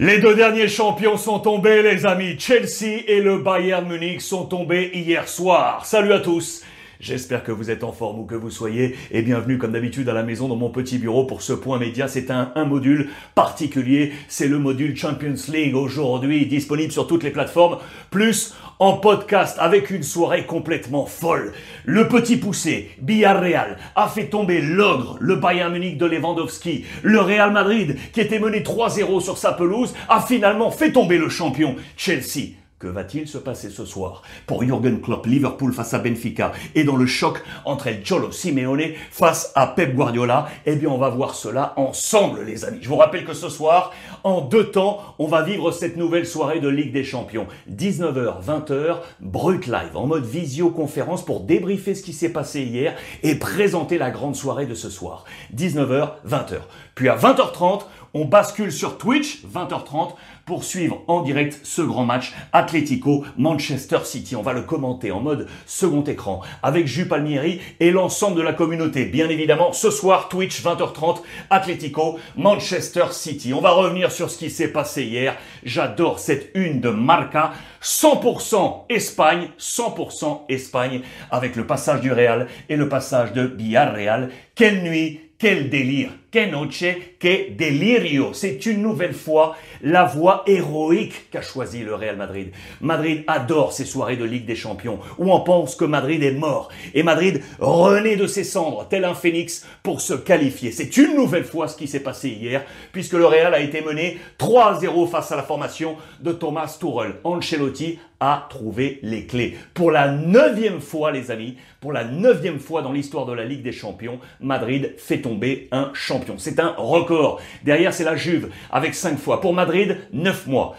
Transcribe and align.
Les 0.00 0.20
deux 0.20 0.36
derniers 0.36 0.68
champions 0.68 1.16
sont 1.16 1.40
tombés, 1.40 1.82
les 1.82 2.06
amis. 2.06 2.38
Chelsea 2.38 3.02
et 3.08 3.20
le 3.20 3.38
Bayern 3.38 3.84
Munich 3.84 4.20
sont 4.20 4.44
tombés 4.44 4.92
hier 4.94 5.26
soir. 5.28 5.84
Salut 5.86 6.12
à 6.12 6.20
tous. 6.20 6.62
J'espère 7.00 7.44
que 7.44 7.52
vous 7.52 7.70
êtes 7.70 7.84
en 7.84 7.92
forme 7.92 8.18
ou 8.18 8.24
que 8.24 8.34
vous 8.34 8.50
soyez 8.50 8.96
et 9.12 9.22
bienvenue 9.22 9.56
comme 9.56 9.70
d'habitude 9.70 10.08
à 10.08 10.14
la 10.14 10.24
maison 10.24 10.48
dans 10.48 10.56
mon 10.56 10.70
petit 10.70 10.98
bureau 10.98 11.26
pour 11.26 11.42
ce 11.42 11.52
point 11.52 11.78
média. 11.78 12.08
C'est 12.08 12.28
un, 12.32 12.52
module 12.64 13.10
particulier, 13.36 14.12
c'est 14.26 14.48
le 14.48 14.58
module 14.58 14.96
Champions 14.96 15.36
League 15.52 15.76
aujourd'hui 15.76 16.46
disponible 16.46 16.90
sur 16.90 17.06
toutes 17.06 17.22
les 17.22 17.30
plateformes, 17.30 17.78
plus 18.10 18.52
en 18.80 18.94
podcast 18.94 19.56
avec 19.60 19.90
une 19.90 20.02
soirée 20.02 20.44
complètement 20.44 21.06
folle. 21.06 21.52
Le 21.84 22.08
petit 22.08 22.36
poussé, 22.36 22.90
Villarreal, 23.00 23.78
a 23.94 24.08
fait 24.08 24.26
tomber 24.26 24.60
l'ogre, 24.60 25.18
le 25.20 25.36
Bayern 25.36 25.72
Munich 25.72 25.98
de 25.98 26.06
Lewandowski. 26.06 26.84
Le 27.04 27.20
Real 27.20 27.52
Madrid, 27.52 27.96
qui 28.12 28.20
était 28.20 28.40
mené 28.40 28.62
3-0 28.62 29.20
sur 29.20 29.38
sa 29.38 29.52
pelouse, 29.52 29.94
a 30.08 30.20
finalement 30.20 30.72
fait 30.72 30.90
tomber 30.90 31.18
le 31.18 31.28
champion, 31.28 31.76
Chelsea. 31.96 32.54
Que 32.78 32.86
va-t-il 32.86 33.26
se 33.26 33.38
passer 33.38 33.70
ce 33.70 33.84
soir 33.84 34.22
pour 34.46 34.62
Jürgen 34.62 35.00
Klopp, 35.00 35.26
Liverpool 35.26 35.72
face 35.72 35.94
à 35.94 35.98
Benfica 35.98 36.52
et 36.76 36.84
dans 36.84 36.94
le 36.94 37.06
choc 37.06 37.42
entre 37.64 37.88
El 37.88 38.04
Cholo 38.04 38.30
Simeone 38.30 38.92
face 39.10 39.50
à 39.56 39.66
Pep 39.66 39.96
Guardiola? 39.96 40.48
Eh 40.64 40.76
bien, 40.76 40.88
on 40.88 40.96
va 40.96 41.08
voir 41.08 41.34
cela 41.34 41.72
ensemble, 41.76 42.44
les 42.44 42.64
amis. 42.64 42.78
Je 42.80 42.88
vous 42.88 42.94
rappelle 42.94 43.24
que 43.24 43.34
ce 43.34 43.48
soir, 43.48 43.92
en 44.22 44.42
deux 44.42 44.70
temps, 44.70 45.02
on 45.18 45.26
va 45.26 45.42
vivre 45.42 45.72
cette 45.72 45.96
nouvelle 45.96 46.24
soirée 46.24 46.60
de 46.60 46.68
Ligue 46.68 46.92
des 46.92 47.02
Champions. 47.02 47.48
19h, 47.68 48.44
20h, 48.46 48.98
brut 49.18 49.66
live, 49.66 49.96
en 49.96 50.06
mode 50.06 50.24
visioconférence 50.24 51.24
pour 51.24 51.40
débriefer 51.40 51.96
ce 51.96 52.04
qui 52.04 52.12
s'est 52.12 52.32
passé 52.32 52.62
hier 52.62 52.94
et 53.24 53.34
présenter 53.34 53.98
la 53.98 54.12
grande 54.12 54.36
soirée 54.36 54.66
de 54.66 54.74
ce 54.74 54.88
soir. 54.88 55.24
19h, 55.52 56.10
20h. 56.24 56.58
Puis 56.94 57.08
à 57.08 57.16
20h30, 57.16 57.82
on 58.14 58.24
bascule 58.24 58.72
sur 58.72 58.98
Twitch, 58.98 59.44
20h30, 59.44 60.14
pour 60.48 60.64
suivre 60.64 61.02
en 61.08 61.20
direct 61.20 61.60
ce 61.62 61.82
grand 61.82 62.06
match 62.06 62.32
Atlético 62.54 63.22
Manchester 63.36 63.98
City. 64.04 64.34
On 64.34 64.40
va 64.40 64.54
le 64.54 64.62
commenter 64.62 65.12
en 65.12 65.20
mode 65.20 65.46
second 65.66 66.02
écran 66.02 66.40
avec 66.62 66.86
Jules 66.86 67.06
Palmieri 67.06 67.60
et 67.80 67.90
l'ensemble 67.90 68.38
de 68.38 68.42
la 68.42 68.54
communauté. 68.54 69.04
Bien 69.04 69.28
évidemment, 69.28 69.74
ce 69.74 69.90
soir, 69.90 70.30
Twitch, 70.30 70.62
20h30, 70.62 71.18
Atlético 71.50 72.18
Manchester 72.34 73.04
City. 73.10 73.52
On 73.52 73.60
va 73.60 73.72
revenir 73.72 74.10
sur 74.10 74.30
ce 74.30 74.38
qui 74.38 74.48
s'est 74.48 74.72
passé 74.72 75.04
hier. 75.04 75.36
J'adore 75.64 76.18
cette 76.18 76.50
une 76.54 76.80
de 76.80 76.88
Marca. 76.88 77.52
100% 77.82 78.86
Espagne, 78.88 79.50
100% 79.58 80.44
Espagne 80.48 81.02
avec 81.30 81.56
le 81.56 81.66
passage 81.66 82.00
du 82.00 82.10
Real 82.10 82.48
et 82.70 82.76
le 82.76 82.88
passage 82.88 83.34
de 83.34 83.42
Villarreal. 83.42 84.30
Quelle 84.54 84.82
nuit, 84.82 85.20
quel 85.38 85.68
délire 85.68 86.10
Que 86.30 86.50
noche, 86.50 86.84
que 87.18 87.56
delirio. 87.56 88.34
C'est 88.34 88.66
une 88.66 88.82
nouvelle 88.82 89.14
fois 89.14 89.56
la 89.80 90.04
voie 90.04 90.42
héroïque 90.46 91.30
qu'a 91.30 91.40
choisi 91.40 91.82
le 91.82 91.94
Real 91.94 92.16
Madrid. 92.16 92.50
Madrid 92.82 93.24
adore 93.26 93.72
ces 93.72 93.86
soirées 93.86 94.18
de 94.18 94.26
Ligue 94.26 94.44
des 94.44 94.54
Champions 94.54 94.98
où 95.16 95.32
on 95.32 95.40
pense 95.40 95.74
que 95.74 95.86
Madrid 95.86 96.22
est 96.22 96.32
mort. 96.32 96.68
Et 96.92 97.02
Madrid 97.02 97.40
renaît 97.58 98.16
de 98.16 98.26
ses 98.26 98.44
cendres, 98.44 98.86
tel 98.90 99.06
un 99.06 99.14
phénix, 99.14 99.66
pour 99.82 100.02
se 100.02 100.12
qualifier. 100.12 100.70
C'est 100.70 100.98
une 100.98 101.16
nouvelle 101.16 101.44
fois 101.44 101.66
ce 101.66 101.78
qui 101.78 101.88
s'est 101.88 102.00
passé 102.00 102.28
hier, 102.28 102.62
puisque 102.92 103.14
le 103.14 103.24
Real 103.24 103.54
a 103.54 103.60
été 103.60 103.80
mené 103.80 104.18
3-0 104.38 105.08
face 105.08 105.32
à 105.32 105.36
la 105.36 105.42
formation 105.42 105.96
de 106.20 106.32
Thomas 106.32 106.76
Tuchel. 106.78 107.14
Ancelotti 107.24 107.98
a 108.20 108.46
trouvé 108.50 108.98
les 109.02 109.26
clés. 109.26 109.56
Pour 109.74 109.92
la 109.92 110.10
neuvième 110.10 110.80
fois, 110.80 111.12
les 111.12 111.30
amis, 111.30 111.56
pour 111.80 111.92
la 111.92 112.04
neuvième 112.04 112.58
fois 112.58 112.82
dans 112.82 112.92
l'histoire 112.92 113.26
de 113.26 113.32
la 113.32 113.44
Ligue 113.44 113.62
des 113.62 113.72
Champions, 113.72 114.18
Madrid 114.40 114.94
fait 114.98 115.20
tomber 115.20 115.68
un 115.70 115.90
champion. 115.94 116.17
C'est 116.38 116.60
un 116.60 116.74
record. 116.76 117.40
Derrière, 117.64 117.92
c'est 117.92 118.04
la 118.04 118.16
Juve, 118.16 118.50
avec 118.70 118.94
cinq 118.94 119.18
fois. 119.18 119.40
Pour 119.40 119.54
Madrid, 119.54 119.98
neuf 120.12 120.46
mois. 120.46 120.76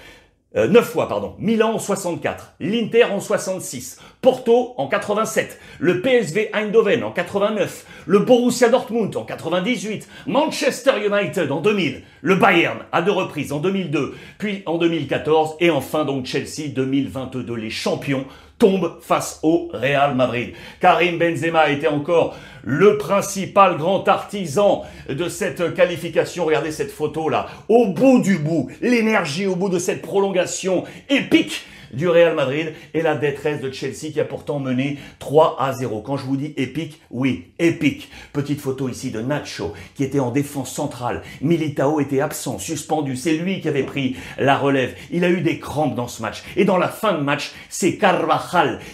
Euh, 0.55 0.67
9 0.67 0.83
fois, 0.83 1.07
pardon. 1.07 1.35
Milan 1.37 1.73
en 1.75 1.79
64, 1.79 2.55
l'Inter 2.59 3.03
en 3.03 3.19
66, 3.19 3.99
Porto 4.19 4.73
en 4.77 4.87
87, 4.87 5.59
le 5.77 6.01
PSV 6.01 6.49
Eindhoven 6.53 7.03
en 7.03 7.11
89, 7.11 7.85
le 8.07 8.19
Borussia 8.19 8.69
Dortmund 8.69 9.15
en 9.15 9.25
98, 9.25 10.09
Manchester 10.25 10.93
United 11.05 11.51
en 11.51 11.61
2000, 11.61 12.01
le 12.21 12.35
Bayern 12.35 12.79
à 12.91 13.03
deux 13.03 13.11
reprises 13.11 13.53
en 13.53 13.59
2002, 13.59 14.15
puis 14.39 14.63
en 14.65 14.79
2014 14.79 15.57
et 15.59 15.69
enfin 15.69 16.03
donc 16.03 16.25
Chelsea 16.25 16.69
2022. 16.73 17.53
Les 17.53 17.69
champions 17.69 18.25
tombent 18.59 18.97
face 19.01 19.39
au 19.41 19.69
Real 19.73 20.15
Madrid. 20.15 20.53
Karim 20.79 21.17
Benzema 21.17 21.69
était 21.69 21.87
encore 21.87 22.35
le 22.63 22.97
principal 22.97 23.77
grand 23.77 24.07
artisan 24.07 24.83
de 25.07 25.29
cette 25.29 25.73
qualification. 25.73 26.45
Regardez 26.45 26.71
cette 26.71 26.91
photo 26.91 27.29
là. 27.29 27.47
Au 27.69 27.87
bout 27.87 28.19
du 28.19 28.37
bout, 28.37 28.69
l'énergie 28.81 29.47
au 29.47 29.55
bout 29.55 29.69
de 29.69 29.79
cette 29.79 30.01
prolongation 30.01 30.83
épique 31.09 31.65
du 31.93 32.07
Real 32.07 32.35
Madrid 32.35 32.73
et 32.93 33.01
la 33.01 33.15
détresse 33.15 33.61
de 33.61 33.71
Chelsea 33.71 34.11
qui 34.13 34.19
a 34.19 34.25
pourtant 34.25 34.59
mené 34.59 34.97
3 35.19 35.57
à 35.59 35.73
0. 35.73 36.01
Quand 36.01 36.17
je 36.17 36.25
vous 36.25 36.37
dis 36.37 36.53
épique, 36.57 37.01
oui, 37.09 37.51
épique. 37.59 38.09
Petite 38.33 38.61
photo 38.61 38.89
ici 38.89 39.11
de 39.11 39.21
Nacho 39.21 39.73
qui 39.95 40.03
était 40.03 40.19
en 40.19 40.31
défense 40.31 40.71
centrale. 40.71 41.23
Militao 41.41 41.99
était 41.99 42.21
absent, 42.21 42.59
suspendu. 42.59 43.15
C'est 43.15 43.33
lui 43.33 43.61
qui 43.61 43.67
avait 43.67 43.83
pris 43.83 44.15
la 44.37 44.57
relève. 44.57 44.95
Il 45.11 45.23
a 45.23 45.29
eu 45.29 45.41
des 45.41 45.59
crampes 45.59 45.95
dans 45.95 46.07
ce 46.07 46.21
match. 46.21 46.43
Et 46.55 46.65
dans 46.65 46.77
la 46.77 46.89
fin 46.89 47.13
de 47.13 47.23
match, 47.23 47.51
c'est 47.69 47.97
Carvajal 47.97 48.48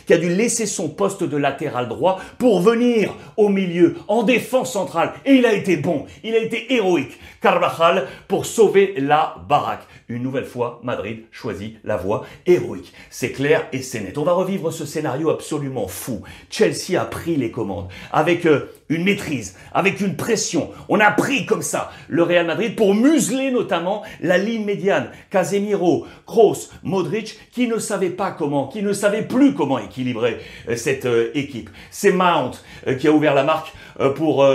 qui 0.05 0.13
a 0.13 0.17
dû 0.17 0.29
laisser 0.29 0.65
son 0.65 0.89
poste 0.89 1.23
de 1.23 1.37
latéral 1.37 1.87
droit 1.87 2.19
pour 2.37 2.61
venir 2.61 3.13
au 3.37 3.49
milieu 3.49 3.95
en 4.07 4.23
défense 4.23 4.73
centrale. 4.73 5.13
Et 5.25 5.35
il 5.35 5.45
a 5.45 5.53
été 5.53 5.77
bon. 5.77 6.05
Il 6.23 6.35
a 6.35 6.39
été 6.39 6.73
héroïque. 6.73 7.19
Carvajal 7.41 8.07
pour 8.27 8.45
sauver 8.45 8.95
la 8.97 9.35
baraque. 9.47 9.85
Une 10.09 10.23
nouvelle 10.23 10.45
fois, 10.45 10.79
Madrid 10.83 11.23
choisit 11.31 11.77
la 11.83 11.97
voie 11.97 12.25
héroïque. 12.45 12.93
C'est 13.09 13.31
clair 13.31 13.67
et 13.71 13.81
c'est 13.81 14.01
net. 14.01 14.17
On 14.17 14.23
va 14.23 14.33
revivre 14.33 14.71
ce 14.71 14.85
scénario 14.85 15.29
absolument 15.29 15.87
fou. 15.87 16.21
Chelsea 16.49 16.99
a 16.99 17.05
pris 17.05 17.35
les 17.35 17.51
commandes 17.51 17.87
avec 18.11 18.45
euh, 18.45 18.71
une 18.89 19.03
maîtrise, 19.03 19.55
avec 19.73 20.01
une 20.01 20.15
pression. 20.15 20.69
On 20.89 20.99
a 20.99 21.11
pris 21.11 21.45
comme 21.45 21.61
ça 21.61 21.91
le 22.07 22.23
Real 22.23 22.45
Madrid 22.45 22.75
pour 22.75 22.93
museler 22.93 23.51
notamment 23.51 24.03
la 24.21 24.37
ligne 24.37 24.65
médiane. 24.65 25.09
Casemiro, 25.29 26.05
Kroos, 26.25 26.69
Modric, 26.83 27.39
qui 27.51 27.67
ne 27.67 27.79
savaient 27.79 28.09
pas 28.09 28.31
comment, 28.31 28.67
qui 28.67 28.81
ne 28.81 28.93
savaient 28.93 29.27
plus 29.27 29.53
comment 29.53 29.79
équilibrer 29.79 30.39
euh, 30.69 30.75
cette 30.75 31.05
euh, 31.05 31.31
équipe. 31.33 31.69
C'est 31.89 32.11
Mount 32.11 32.51
qui 32.99 33.07
a 33.07 33.11
ouvert 33.11 33.33
la 33.33 33.43
marque 33.43 33.73
pour 34.15 34.45